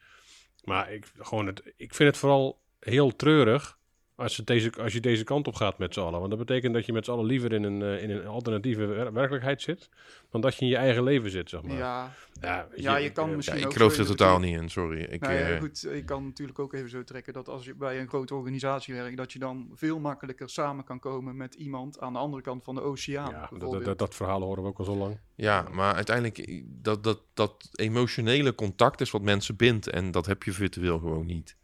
Maar 0.64 0.93
ik, 0.93 1.12
gewoon 1.19 1.47
het, 1.47 1.62
ik 1.77 1.95
vind 1.95 2.09
het 2.09 2.19
vooral 2.19 2.61
heel 2.81 3.17
treurig 3.17 3.79
als, 4.16 4.37
het 4.37 4.46
deze, 4.46 4.72
als 4.81 4.92
je 4.92 5.00
deze 5.00 5.24
kant 5.24 5.46
op 5.46 5.55
gaat 5.55 5.79
met 5.79 5.94
z'n 5.94 6.00
allen. 6.00 6.18
Want 6.18 6.31
dat 6.31 6.38
betekent 6.38 6.74
dat 6.74 6.87
je 6.87 6.92
met 6.92 7.05
z'n 7.05 7.11
allen 7.11 7.24
liever 7.24 7.53
in 7.53 7.62
een, 7.62 7.81
uh, 7.81 8.03
in 8.03 8.11
een 8.11 8.27
alternatieve 8.27 8.87
werkelijkheid 9.12 9.62
zit, 9.62 9.88
dan 10.31 10.40
dat 10.40 10.55
je 10.55 10.61
in 10.61 10.70
je 10.70 10.77
eigen 10.77 11.03
leven 11.03 11.31
zit, 11.31 11.50
zeg 11.50 11.62
maar. 11.62 11.77
Ja, 11.77 12.14
ja, 12.40 12.68
je, 12.74 12.83
ja, 12.83 12.96
je 12.96 13.12
kan 13.12 13.31
ik, 13.31 13.37
misschien 13.37 13.59
ja, 13.59 13.66
ik 13.66 13.72
geloof 13.72 13.96
er 13.96 14.07
totaal 14.07 14.38
niet 14.38 14.61
in, 14.61 14.68
sorry. 14.68 15.03
Ik, 15.03 15.20
nou 15.20 15.35
ja, 15.35 15.59
goed, 15.59 15.81
je 15.81 16.05
kan 16.05 16.24
natuurlijk 16.24 16.59
ook 16.59 16.72
even 16.72 16.90
zo 16.90 17.05
trekken 17.05 17.33
dat 17.33 17.48
als 17.48 17.64
je 17.64 17.74
bij 17.74 18.00
een 18.00 18.09
grote 18.09 18.35
organisatie 18.35 18.94
werkt, 18.94 19.16
dat 19.16 19.33
je 19.33 19.38
dan 19.38 19.70
veel 19.74 19.98
makkelijker 19.98 20.48
samen 20.48 20.85
kan 20.85 20.98
komen 20.98 21.37
met 21.37 21.55
iemand 21.55 22.00
aan 22.00 22.12
de 22.12 22.18
andere 22.18 22.42
kant 22.42 22.64
van 22.64 22.74
de 22.74 22.81
oceaan. 22.81 23.31
Ja, 23.31 23.50
dat, 23.59 23.85
dat, 23.85 23.98
dat, 23.98 24.14
verhaal 24.14 24.42
horen 24.42 24.62
we 24.62 24.68
ook 24.68 24.79
al 24.79 24.85
zo 24.85 24.96
lang. 24.96 25.18
Ja, 25.35 25.66
maar 25.72 25.94
uiteindelijk, 25.94 26.62
dat, 26.64 27.05
dat, 27.05 27.20
dat 27.35 27.68
emotionele 27.72 28.55
contact 28.55 29.00
is 29.00 29.11
wat 29.11 29.22
mensen 29.22 29.57
bindt 29.57 29.88
en 29.88 30.11
dat 30.11 30.27
heb 30.27 30.42
je 30.42 30.53
virtueel 30.53 30.98
gewoon 30.98 31.27
niet. 31.27 31.57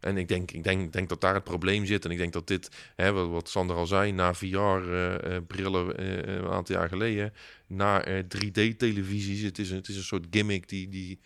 En 0.00 0.16
ik 0.16 0.28
denk, 0.28 0.50
ik 0.50 0.64
denk, 0.64 0.92
denk 0.92 1.08
dat 1.08 1.20
daar 1.20 1.34
het 1.34 1.44
probleem 1.44 1.86
zit. 1.86 2.04
En 2.04 2.10
ik 2.10 2.18
denk 2.18 2.32
dat 2.32 2.46
dit, 2.46 2.92
hè, 2.96 3.12
wat, 3.12 3.48
Sander 3.48 3.76
al 3.76 3.86
zei, 3.86 4.12
na 4.12 4.34
VR-brillen 4.34 6.00
uh, 6.00 6.16
uh, 6.16 6.34
een 6.34 6.48
aantal 6.48 6.76
jaar 6.76 6.88
geleden, 6.88 7.32
na 7.66 8.04
3D-televisies, 8.22 9.42
het, 9.42 9.58
is 9.58 9.70
een, 9.70 9.76
het 9.76 9.88
is 9.88 9.96
een 9.96 10.02
soort 10.02 10.26
gimmick 10.30 10.68
die, 10.68 10.88
die 10.88 11.20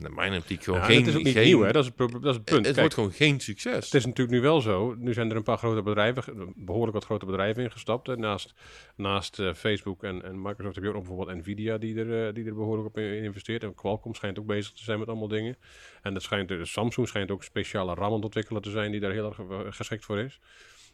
naar 0.00 0.12
mijn 0.12 0.36
optiek 0.36 0.64
gewoon 0.64 0.82
geen... 0.82 0.98
Het 0.98 1.06
is 1.06 1.16
ook 1.16 1.22
niet 1.22 1.34
geen, 1.34 1.44
nieuw, 1.44 1.60
hè? 1.62 1.72
Dat 1.72 1.84
is, 1.84 1.90
het, 1.96 2.12
dat 2.12 2.24
is 2.24 2.34
het 2.34 2.44
punt. 2.44 2.66
Het 2.66 2.76
wordt 2.76 2.94
gewoon 2.94 3.12
geen 3.12 3.40
succes. 3.40 3.84
Het 3.84 3.94
is 3.94 4.06
natuurlijk 4.06 4.36
nu 4.36 4.40
wel 4.40 4.60
zo. 4.60 4.94
Nu 4.98 5.12
zijn 5.12 5.30
er 5.30 5.36
een 5.36 5.42
paar 5.42 5.58
grote 5.58 5.82
bedrijven, 5.82 6.52
behoorlijk 6.56 6.92
wat 6.92 7.04
grote 7.04 7.26
bedrijven 7.26 7.62
ingestapt. 7.62 8.06
Hè? 8.06 8.16
Naast, 8.16 8.54
naast 8.96 9.38
uh, 9.38 9.54
Facebook 9.54 10.02
en, 10.02 10.24
en 10.24 10.42
Microsoft 10.42 10.74
heb 10.74 10.84
je 10.84 10.90
ook 10.90 10.96
bijvoorbeeld 10.96 11.38
Nvidia 11.38 11.78
die 11.78 11.98
er, 11.98 12.26
uh, 12.26 12.34
die 12.34 12.44
er 12.44 12.54
behoorlijk 12.54 12.88
op 12.88 12.98
investeert. 12.98 13.62
En 13.62 13.74
Qualcomm 13.74 14.14
schijnt 14.14 14.38
ook 14.38 14.46
bezig 14.46 14.72
te 14.72 14.82
zijn 14.82 14.98
met 14.98 15.08
allemaal 15.08 15.28
dingen. 15.28 15.56
En 16.02 16.14
dat 16.14 16.22
schijnt, 16.22 16.48
de 16.48 16.64
Samsung 16.64 17.08
schijnt 17.08 17.30
ook 17.30 17.44
speciale 17.44 17.94
RAM 17.94 18.12
ontwikkelen 18.12 18.62
te 18.62 18.70
zijn 18.70 18.90
die 18.90 19.00
daar 19.00 19.12
heel 19.12 19.26
erg 19.26 19.38
eh, 19.38 19.58
geschikt 19.70 20.04
voor 20.04 20.18
is. 20.18 20.40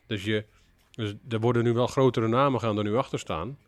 Dus, 0.06 0.24
je, 0.24 0.44
dus 0.90 1.14
er 1.28 1.40
worden 1.40 1.64
nu 1.64 1.72
wel 1.72 1.86
grotere 1.86 2.28
namen 2.28 2.60
gaan 2.60 2.78
er 2.78 2.84
nu 2.84 2.96
achter 2.96 3.18
staan. 3.18 3.58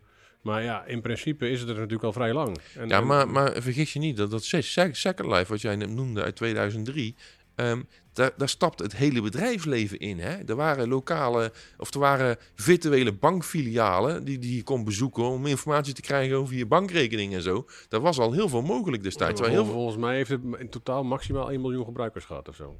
Maar 0.41 0.63
ja, 0.63 0.85
in 0.85 1.01
principe 1.01 1.49
is 1.49 1.59
het 1.59 1.69
er 1.69 1.75
natuurlijk 1.75 2.03
al 2.03 2.13
vrij 2.13 2.33
lang. 2.33 2.57
En, 2.75 2.87
ja, 2.87 3.01
maar, 3.01 3.29
maar 3.29 3.61
vergis 3.61 3.93
je 3.93 3.99
niet 3.99 4.17
dat 4.17 4.31
dat 4.31 4.43
Second 4.43 5.27
Life, 5.27 5.45
wat 5.47 5.61
jij 5.61 5.75
net 5.75 5.89
noemde 5.89 6.23
uit 6.23 6.35
2003, 6.35 7.15
um, 7.55 7.87
daar, 8.13 8.31
daar 8.37 8.49
stapt 8.49 8.79
het 8.79 8.95
hele 8.95 9.21
bedrijfsleven 9.21 9.99
in. 9.99 10.19
Hè? 10.19 10.37
Er 10.45 10.55
waren 10.55 10.87
lokale, 10.87 11.51
of 11.77 11.93
er 11.93 11.99
waren 11.99 12.37
virtuele 12.55 13.13
bankfilialen 13.13 14.23
die, 14.23 14.39
die 14.39 14.55
je 14.55 14.63
kon 14.63 14.83
bezoeken 14.83 15.23
om 15.23 15.45
informatie 15.45 15.93
te 15.93 16.01
krijgen 16.01 16.37
over 16.37 16.55
je 16.55 16.65
bankrekening 16.65 17.33
en 17.33 17.41
zo. 17.41 17.65
Daar 17.89 18.01
was 18.01 18.19
al 18.19 18.31
heel 18.31 18.49
veel 18.49 18.61
mogelijk 18.61 19.03
destijds. 19.03 19.41
Heel 19.41 19.65
volgens 19.65 19.97
mij 19.97 20.15
heeft 20.15 20.29
het 20.29 20.41
in 20.57 20.69
totaal 20.69 21.03
maximaal 21.03 21.51
1 21.51 21.61
miljoen 21.61 21.85
gebruikers 21.85 22.25
gehad 22.25 22.47
of 22.47 22.55
zo. 22.55 22.79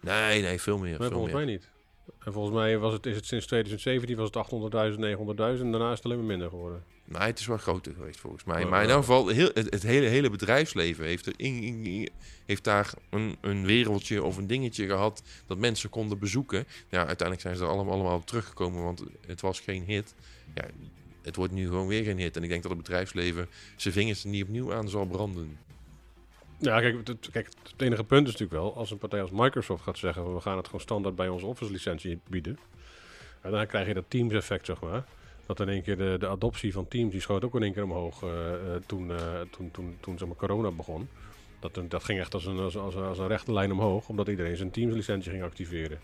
Nee, 0.00 0.42
nee, 0.42 0.60
veel 0.60 0.78
meer. 0.78 0.88
Nee, 0.88 0.98
veel 0.98 1.10
volgens 1.10 1.32
meer. 1.34 1.44
mij 1.44 1.52
niet. 1.52 1.68
En 2.18 2.32
volgens 2.32 2.54
mij 2.54 2.78
was 2.78 2.92
het, 2.92 3.06
is 3.06 3.16
het 3.16 3.26
sinds 3.26 3.46
2017 3.46 4.16
was 4.16 4.30
het 4.32 4.94
800.000, 4.94 4.98
900.000 4.98 5.64
en 5.64 5.70
daarna 5.70 5.90
is 5.90 5.96
het 5.96 6.04
alleen 6.04 6.18
maar 6.18 6.26
minder 6.26 6.48
geworden. 6.48 6.84
Nee, 7.04 7.22
het 7.22 7.38
is 7.38 7.46
wel 7.46 7.56
groter 7.56 7.94
geweest 7.94 8.20
volgens 8.20 8.44
mij. 8.44 8.64
maar 8.64 8.82
in 8.82 8.88
elk 8.88 8.98
geval, 8.98 9.28
heel, 9.28 9.50
het, 9.54 9.70
het, 9.72 9.82
hele, 9.82 10.06
hele 10.06 10.30
bedrijfsleven 10.30 11.04
heeft, 11.04 11.26
er 11.26 11.32
in, 11.36 11.62
in, 11.62 12.08
heeft 12.46 12.64
daar 12.64 12.92
een, 13.10 13.36
een 13.40 13.66
wereldje 13.66 14.22
of 14.22 14.36
een 14.36 14.46
dingetje 14.46 14.86
gehad 14.86 15.22
dat 15.46 15.58
mensen 15.58 15.90
konden 15.90 16.18
bezoeken. 16.18 16.66
Ja, 16.88 16.98
uiteindelijk 16.98 17.40
zijn 17.40 17.56
ze 17.56 17.62
er 17.62 17.68
allemaal, 17.68 17.94
allemaal 17.94 18.16
op 18.16 18.26
teruggekomen, 18.26 18.82
want 18.82 19.02
het 19.26 19.40
was 19.40 19.60
geen 19.60 19.84
hit. 19.84 20.14
Ja, 20.54 20.64
het 21.22 21.36
wordt 21.36 21.52
nu 21.52 21.66
gewoon 21.66 21.86
weer 21.86 22.04
geen 22.04 22.18
hit. 22.18 22.36
En 22.36 22.42
ik 22.42 22.48
denk 22.48 22.62
dat 22.62 22.70
het 22.70 22.80
bedrijfsleven 22.82 23.48
zijn 23.76 23.94
vingers 23.94 24.24
er 24.24 24.30
niet 24.30 24.42
opnieuw 24.42 24.74
aan 24.74 24.88
zal 24.88 25.06
branden. 25.06 25.58
Ja, 26.60 26.80
kijk 26.80 27.08
het, 27.08 27.30
kijk, 27.30 27.46
het 27.46 27.82
enige 27.82 28.04
punt 28.04 28.26
is 28.26 28.32
natuurlijk 28.32 28.60
wel, 28.60 28.76
als 28.76 28.90
een 28.90 28.98
partij 28.98 29.22
als 29.22 29.30
Microsoft 29.30 29.82
gaat 29.82 29.98
zeggen, 29.98 30.34
we 30.34 30.40
gaan 30.40 30.56
het 30.56 30.66
gewoon 30.66 30.80
standaard 30.80 31.14
bij 31.14 31.28
onze 31.28 31.46
Office 31.46 31.72
licentie 31.72 32.20
bieden. 32.28 32.58
En 33.40 33.50
dan 33.50 33.66
krijg 33.66 33.86
je 33.86 33.94
dat 33.94 34.04
Teams 34.08 34.34
effect, 34.34 34.66
zeg 34.66 34.80
maar. 34.80 35.04
Dat 35.46 35.60
in 35.60 35.68
één 35.68 35.82
keer 35.82 35.96
de, 35.96 36.16
de 36.18 36.28
adoptie 36.28 36.72
van 36.72 36.88
Teams, 36.88 37.12
die 37.12 37.20
schoot 37.20 37.44
ook 37.44 37.54
in 37.54 37.62
één 37.62 37.72
keer 37.72 37.82
omhoog 37.82 38.22
uh, 38.22 38.30
toen, 38.86 39.08
uh, 39.08 39.16
toen, 39.50 39.70
toen, 39.70 39.96
toen 40.00 40.18
zeg 40.18 40.28
maar, 40.28 40.36
corona 40.36 40.70
begon. 40.70 41.08
Dat, 41.60 41.80
dat 41.88 42.04
ging 42.04 42.20
echt 42.20 42.34
als 42.34 42.46
een, 42.46 42.58
als, 42.58 42.76
als, 42.76 42.94
als 42.94 43.18
een 43.18 43.26
rechte 43.26 43.52
lijn 43.52 43.72
omhoog, 43.72 44.08
omdat 44.08 44.28
iedereen 44.28 44.56
zijn 44.56 44.70
Teams 44.70 44.94
licentie 44.94 45.30
ging 45.30 45.42
activeren. 45.42 45.98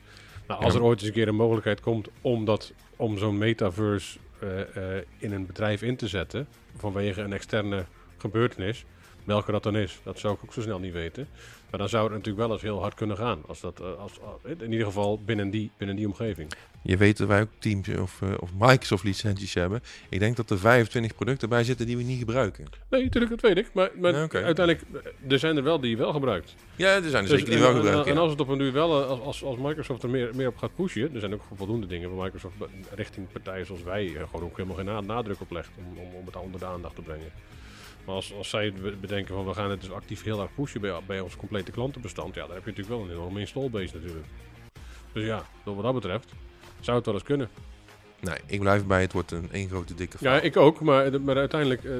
Nou, 0.46 0.62
als 0.62 0.74
er 0.74 0.82
ooit 0.82 0.98
eens 0.98 1.08
een 1.08 1.14
keer 1.14 1.28
een 1.28 1.34
mogelijkheid 1.34 1.80
komt 1.80 2.08
om, 2.20 2.44
dat, 2.44 2.72
om 2.96 3.18
zo'n 3.18 3.38
metaverse 3.38 4.18
uh, 4.42 4.96
in 5.18 5.32
een 5.32 5.46
bedrijf 5.46 5.82
in 5.82 5.96
te 5.96 6.08
zetten, 6.08 6.48
vanwege 6.76 7.22
een 7.22 7.32
externe 7.32 7.84
gebeurtenis, 8.16 8.84
welke 9.26 9.52
dat 9.52 9.62
dan 9.62 9.76
is, 9.76 9.98
dat 10.02 10.18
zou 10.18 10.34
ik 10.34 10.40
ook 10.44 10.52
zo 10.52 10.60
snel 10.60 10.78
niet 10.78 10.92
weten. 10.92 11.28
Maar 11.70 11.78
dan 11.80 11.88
zou 11.88 12.04
het 12.04 12.12
natuurlijk 12.12 12.46
wel 12.46 12.52
eens 12.52 12.62
heel 12.62 12.80
hard 12.80 12.94
kunnen 12.94 13.16
gaan. 13.16 13.42
Als 13.46 13.60
dat, 13.60 13.80
als, 13.98 14.12
in 14.58 14.72
ieder 14.72 14.86
geval 14.86 15.20
binnen 15.24 15.50
die, 15.50 15.70
binnen 15.76 15.96
die 15.96 16.06
omgeving. 16.06 16.48
Je 16.82 16.96
weet 16.96 17.16
dat 17.16 17.28
wij 17.28 17.40
ook 17.40 17.48
Teams 17.58 17.88
of, 17.88 18.20
uh, 18.20 18.30
of 18.40 18.50
Microsoft 18.58 19.04
licenties 19.04 19.54
hebben. 19.54 19.82
Ik 20.08 20.18
denk 20.18 20.36
dat 20.36 20.50
er 20.50 20.58
25 20.58 21.14
producten 21.14 21.48
bij 21.48 21.64
zitten 21.64 21.86
die 21.86 21.96
we 21.96 22.02
niet 22.02 22.18
gebruiken. 22.18 22.64
Nee, 22.90 23.02
natuurlijk, 23.04 23.30
dat 23.30 23.40
weet 23.40 23.56
ik. 23.64 23.70
Maar, 23.72 23.90
maar 24.00 24.14
uiteindelijk, 24.14 24.82
eh, 24.92 25.32
er 25.32 25.38
zijn 25.38 25.56
er 25.56 25.62
wel 25.62 25.80
die 25.80 25.90
je 25.90 25.96
wel 25.96 26.12
gebruikt. 26.12 26.54
Ja, 26.76 26.94
er 26.94 27.10
zijn 27.10 27.24
er 27.24 27.30
dus, 27.30 27.38
zeker 27.38 27.54
die 27.54 27.62
wel 27.62 27.74
gebruiken. 27.74 28.12
En, 28.12 28.18
als 28.18 28.30
het 28.30 28.40
op 28.40 28.48
een 28.48 28.58
nu 28.58 28.72
wel, 28.72 29.02
eh, 29.02 29.20
als, 29.20 29.44
als 29.44 29.56
Microsoft 29.58 30.02
er 30.02 30.10
meer, 30.10 30.30
meer 30.34 30.48
op 30.48 30.56
gaat 30.56 30.74
pushen, 30.74 31.14
er 31.14 31.20
zijn 31.20 31.34
ook 31.34 31.42
voldoende 31.54 31.86
dingen 31.86 32.14
waar 32.14 32.24
Microsoft 32.24 32.54
richting 32.94 33.26
partijen 33.32 33.66
zoals 33.66 33.82
wij 33.82 34.06
gewoon 34.06 34.44
ook 34.44 34.56
helemaal 34.56 34.76
geen 34.76 35.06
nadruk 35.06 35.40
op 35.40 35.50
legt 35.50 35.70
om, 35.78 35.98
om, 35.98 36.14
om 36.14 36.26
het 36.26 36.36
onder 36.36 36.60
de 36.60 36.66
aandacht 36.66 36.94
te 36.94 37.02
brengen. 37.02 37.32
Maar 38.06 38.14
als, 38.14 38.34
als 38.34 38.48
zij 38.48 38.72
bedenken 39.00 39.34
van 39.34 39.46
we 39.46 39.54
gaan 39.54 39.70
het 39.70 39.80
dus 39.80 39.90
actief 39.90 40.22
heel 40.22 40.40
erg 40.40 40.54
pushen 40.54 40.80
bij, 40.80 41.00
bij 41.06 41.20
ons 41.20 41.36
complete 41.36 41.70
klantenbestand, 41.70 42.34
ja, 42.34 42.46
dan 42.46 42.54
heb 42.54 42.64
je 42.64 42.70
natuurlijk 42.70 42.96
wel 42.96 43.06
een 43.06 43.14
enorme 43.16 43.40
installbase 43.40 43.94
natuurlijk. 43.94 44.26
Dus 45.12 45.24
ja, 45.24 45.46
wat 45.64 45.82
dat 45.82 45.94
betreft, 45.94 46.32
zou 46.80 46.96
het 46.96 47.06
wel 47.06 47.14
eens 47.14 47.24
kunnen. 47.24 47.48
Nee, 48.20 48.38
ik 48.46 48.60
blijf 48.60 48.86
bij 48.86 49.00
het 49.00 49.12
wordt 49.12 49.30
een 49.30 49.52
één 49.52 49.68
grote 49.68 49.94
dikke 49.94 50.16
Ja, 50.20 50.40
ik 50.40 50.56
ook, 50.56 50.80
maar, 50.80 51.20
maar 51.20 51.36
uiteindelijk, 51.36 51.82
uh, 51.84 51.96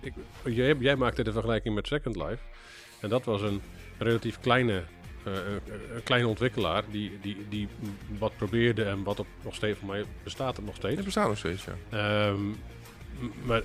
ik, 0.00 0.14
jij, 0.44 0.76
jij 0.78 0.96
maakte 0.96 1.24
de 1.24 1.32
vergelijking 1.32 1.74
met 1.74 1.86
Second 1.86 2.16
Life. 2.16 2.38
En 3.00 3.08
dat 3.08 3.24
was 3.24 3.42
een 3.42 3.60
relatief 3.98 4.40
kleine, 4.40 4.82
uh, 5.26 5.34
een 5.94 6.02
kleine 6.02 6.28
ontwikkelaar 6.28 6.84
die, 6.90 7.18
die, 7.20 7.46
die 7.48 7.68
wat 8.18 8.36
probeerde 8.36 8.84
en 8.84 9.02
wat 9.02 9.18
op 9.18 9.26
nog 9.42 9.54
steeds, 9.54 9.78
voor 9.78 9.88
mij 9.88 10.04
bestaat 10.22 10.56
het 10.56 10.66
nog 10.66 10.74
steeds. 10.74 10.96
Het 10.96 11.04
bestaat 11.04 11.28
nog 11.28 11.38
steeds, 11.38 11.64
ja. 11.90 12.28
Um, 12.28 12.56
maar 13.42 13.62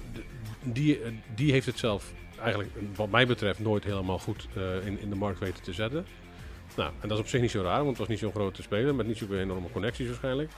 die, 0.64 1.00
die 1.36 1.52
heeft 1.52 1.66
het 1.66 1.78
zelf 1.78 2.14
eigenlijk, 2.40 2.70
wat 2.96 3.10
mij 3.10 3.28
betreft, 3.28 3.60
nooit 3.60 3.84
helemaal 3.84 4.20
goed 4.20 4.48
uh, 4.58 4.86
in, 4.86 5.00
in 5.00 5.10
de 5.10 5.16
markt 5.16 5.40
weten 5.40 5.64
te 5.64 5.74
zetten. 5.74 6.06
Nou, 6.76 6.92
en 7.00 7.08
dat 7.08 7.18
is 7.18 7.24
op 7.24 7.30
zich 7.30 7.42
niet 7.42 7.52
zo 7.52 7.62
raar, 7.62 7.78
want 7.78 7.90
het 7.90 7.98
was 7.98 8.08
niet 8.08 8.20
zo'n 8.20 8.32
grote 8.32 8.62
speler 8.62 8.96
met 8.96 9.08
niet 9.08 9.18
zoveel 9.18 9.38
enorme 9.38 9.72
connecties 9.72 10.08
waarschijnlijk. 10.08 10.52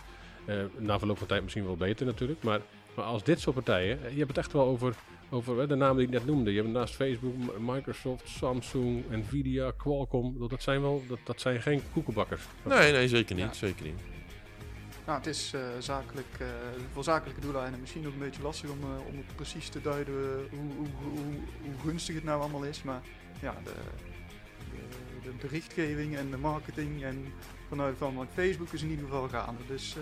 Uh, 0.46 0.56
na 0.78 1.00
verloop 1.00 1.18
van 1.18 1.28
tijd 1.28 1.44
misschien 1.44 1.66
wel 1.66 1.76
beter 1.76 2.06
natuurlijk. 2.06 2.44
Maar, 2.44 2.60
maar 2.96 3.06
als 3.06 3.24
dit 3.24 3.40
soort 3.40 3.56
partijen, 3.56 4.00
je 4.10 4.18
hebt 4.18 4.28
het 4.28 4.38
echt 4.38 4.52
wel 4.52 4.66
over, 4.66 4.96
over 5.30 5.68
de 5.68 5.76
namen 5.76 5.98
die 5.98 6.06
ik 6.06 6.12
net 6.12 6.26
noemde. 6.26 6.54
Je 6.54 6.62
hebt 6.62 6.74
naast 6.74 6.96
Facebook, 6.96 7.34
Microsoft, 7.60 8.28
Samsung, 8.28 9.04
Nvidia, 9.10 9.72
Qualcomm. 9.78 10.48
Dat 10.50 10.64
zijn 10.64 10.82
wel, 10.82 11.04
dat, 11.08 11.20
dat 11.24 11.42
zijn 11.42 11.62
geen 11.62 11.82
koekenbakkers. 11.94 12.44
Nee, 12.64 12.92
nee, 12.92 13.08
zeker 13.08 13.36
niet. 13.36 13.56
Zeker 13.56 13.86
niet. 13.86 14.15
Nou, 15.06 15.18
het 15.18 15.28
is 15.28 15.54
uh, 15.56 15.62
zakelijk, 15.80 16.38
uh, 16.42 16.48
voor 16.94 17.04
zakelijke 17.04 17.42
doeleinden 17.42 17.80
misschien 17.80 18.08
ook 18.08 18.14
een 18.14 18.20
beetje 18.20 18.42
lastig 18.42 18.70
om, 18.70 18.80
uh, 18.80 19.08
om 19.08 19.24
precies 19.36 19.70
te 19.70 19.82
duiden 19.82 20.14
hoe, 20.50 20.72
hoe, 20.76 20.88
hoe, 21.02 21.34
hoe, 21.62 21.80
gunstig 21.84 22.16
het 22.16 22.24
nou 22.24 22.42
allemaal 22.42 22.64
is. 22.64 22.84
Maar 22.84 23.02
ja, 23.42 23.56
de, 23.64 23.74
de, 24.72 25.30
de 25.30 25.36
berichtgeving 25.42 26.16
en 26.16 26.32
de 26.32 26.38
marketing 26.38 27.04
en 27.04 27.34
vanuit 27.70 27.98
van 27.98 28.28
Facebook 28.34 28.72
is 28.72 28.82
in 28.82 28.90
ieder 28.90 29.06
geval 29.06 29.30
gaande. 29.30 29.66
Dus 29.68 29.96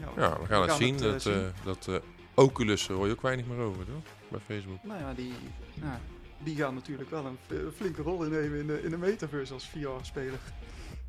ja, 0.00 0.08
ja, 0.16 0.40
we 0.40 0.46
gaan, 0.46 0.60
we 0.62 0.66
het 0.66 0.76
zien. 0.76 0.94
Het, 0.94 1.02
dat 1.02 1.22
zien. 1.22 1.52
dat 1.64 2.02
Oculus 2.34 2.88
hoor 2.88 3.06
je 3.06 3.12
ook 3.12 3.22
weinig 3.22 3.46
meer 3.46 3.58
over, 3.58 3.84
toch? 3.84 4.02
Bij 4.28 4.40
Facebook. 4.40 4.82
Nou 4.82 5.00
ja, 5.00 5.14
die, 5.14 5.32
nou, 5.74 5.98
die 6.38 6.56
gaan 6.56 6.74
natuurlijk 6.74 7.10
wel 7.10 7.26
een 7.26 7.38
flinke 7.76 8.02
rol 8.02 8.24
innemen 8.24 8.58
in 8.58 8.66
de, 8.66 8.82
in 8.82 8.90
de 8.90 8.98
metaverse 8.98 9.52
als 9.52 9.68
VR-speler. 9.68 10.40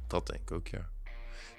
Dat 0.07 0.27
denk 0.27 0.41
ik 0.41 0.51
ook, 0.51 0.67
ja. 0.67 0.89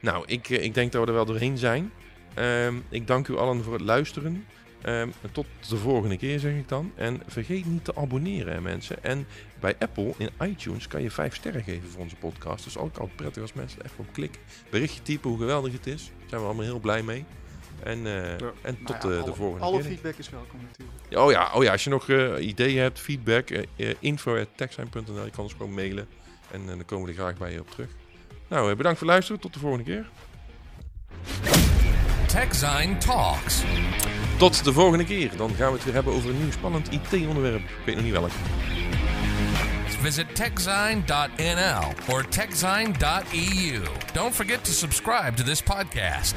Nou, 0.00 0.24
ik, 0.26 0.48
ik 0.48 0.74
denk 0.74 0.92
dat 0.92 1.02
we 1.02 1.08
er 1.08 1.14
wel 1.14 1.24
doorheen 1.24 1.58
zijn. 1.58 1.92
Um, 2.38 2.84
ik 2.88 3.06
dank 3.06 3.28
u 3.28 3.36
allen 3.36 3.62
voor 3.62 3.72
het 3.72 3.82
luisteren. 3.82 4.44
Um, 4.86 5.12
tot 5.32 5.46
de 5.68 5.76
volgende 5.76 6.16
keer 6.16 6.38
zeg 6.38 6.54
ik 6.54 6.68
dan. 6.68 6.92
En 6.94 7.22
vergeet 7.26 7.66
niet 7.66 7.84
te 7.84 7.96
abonneren 7.96 8.52
hè, 8.52 8.60
mensen. 8.60 9.04
En 9.04 9.26
bij 9.60 9.76
Apple 9.78 10.14
in 10.16 10.30
iTunes 10.40 10.88
kan 10.88 11.02
je 11.02 11.10
5 11.10 11.34
sterren 11.34 11.62
geven 11.62 11.88
voor 11.88 12.00
onze 12.00 12.16
podcast. 12.16 12.64
Dus 12.64 12.76
ook 12.76 12.96
altijd 12.96 13.16
prettig 13.16 13.42
als 13.42 13.52
mensen 13.52 13.84
even 13.84 13.98
op 13.98 14.12
klikken. 14.12 14.40
Berichtje 14.70 15.02
typen 15.02 15.30
hoe 15.30 15.38
geweldig 15.38 15.72
het 15.72 15.86
is. 15.86 16.04
Daar 16.18 16.28
zijn 16.28 16.40
we 16.40 16.46
allemaal 16.46 16.64
heel 16.64 16.80
blij 16.80 17.02
mee. 17.02 17.24
En, 17.82 17.98
uh, 17.98 18.38
ja. 18.38 18.52
en 18.62 18.78
tot 18.84 19.02
nou 19.02 19.14
ja, 19.14 19.20
de, 19.20 19.30
de, 19.30 19.34
volgende 19.36 19.64
alle 19.64 19.76
keer. 19.76 19.86
Alle 19.86 19.94
feedback 19.94 20.16
is 20.18 20.30
welkom 20.30 20.60
natuurlijk. 20.62 21.24
Oh 21.24 21.30
ja, 21.30 21.52
oh 21.54 21.62
ja 21.62 21.72
als 21.72 21.84
je 21.84 21.90
nog 21.90 22.08
uh, 22.08 22.46
ideeën 22.46 22.80
hebt, 22.80 23.00
feedback, 23.00 23.48
info.techsign.nl. 23.98 25.24
Je 25.24 25.30
kan 25.30 25.44
ons 25.44 25.52
gewoon 25.52 25.74
mailen. 25.74 26.08
En 26.50 26.66
dan 26.66 26.84
komen 26.84 27.06
we 27.06 27.12
er 27.12 27.18
graag 27.18 27.36
bij 27.36 27.52
je 27.52 27.60
op 27.60 27.70
terug. 27.70 27.88
Nou, 28.48 28.74
bedankt 28.74 28.98
voor 28.98 29.06
het 29.06 29.16
luisteren. 29.16 29.40
Tot 29.40 29.52
de 29.52 29.58
volgende 29.58 29.84
keer. 29.84 30.06
TechZine 32.26 32.96
Talks. 32.98 33.62
Tot 34.38 34.64
de 34.64 34.72
volgende 34.72 35.04
keer. 35.04 35.36
Dan 35.36 35.54
gaan 35.54 35.68
we 35.68 35.74
het 35.74 35.84
weer 35.84 35.94
hebben 35.94 36.12
over 36.12 36.30
een 36.30 36.38
nieuw 36.38 36.50
spannend 36.50 36.92
IT-onderwerp. 36.92 37.60
Ik 37.60 37.84
weet 37.84 37.94
nog 37.94 38.04
niet 38.04 38.12
welk. 38.12 38.30
visit 40.00 40.34
techzine.nl 40.34 41.94
or 42.08 42.22
techzine.eu. 42.22 43.82
Don't 44.12 44.34
forget 44.34 44.64
to 44.64 44.72
subscribe 44.72 45.36
to 45.36 45.42
this 45.42 45.60
podcast. 45.60 46.34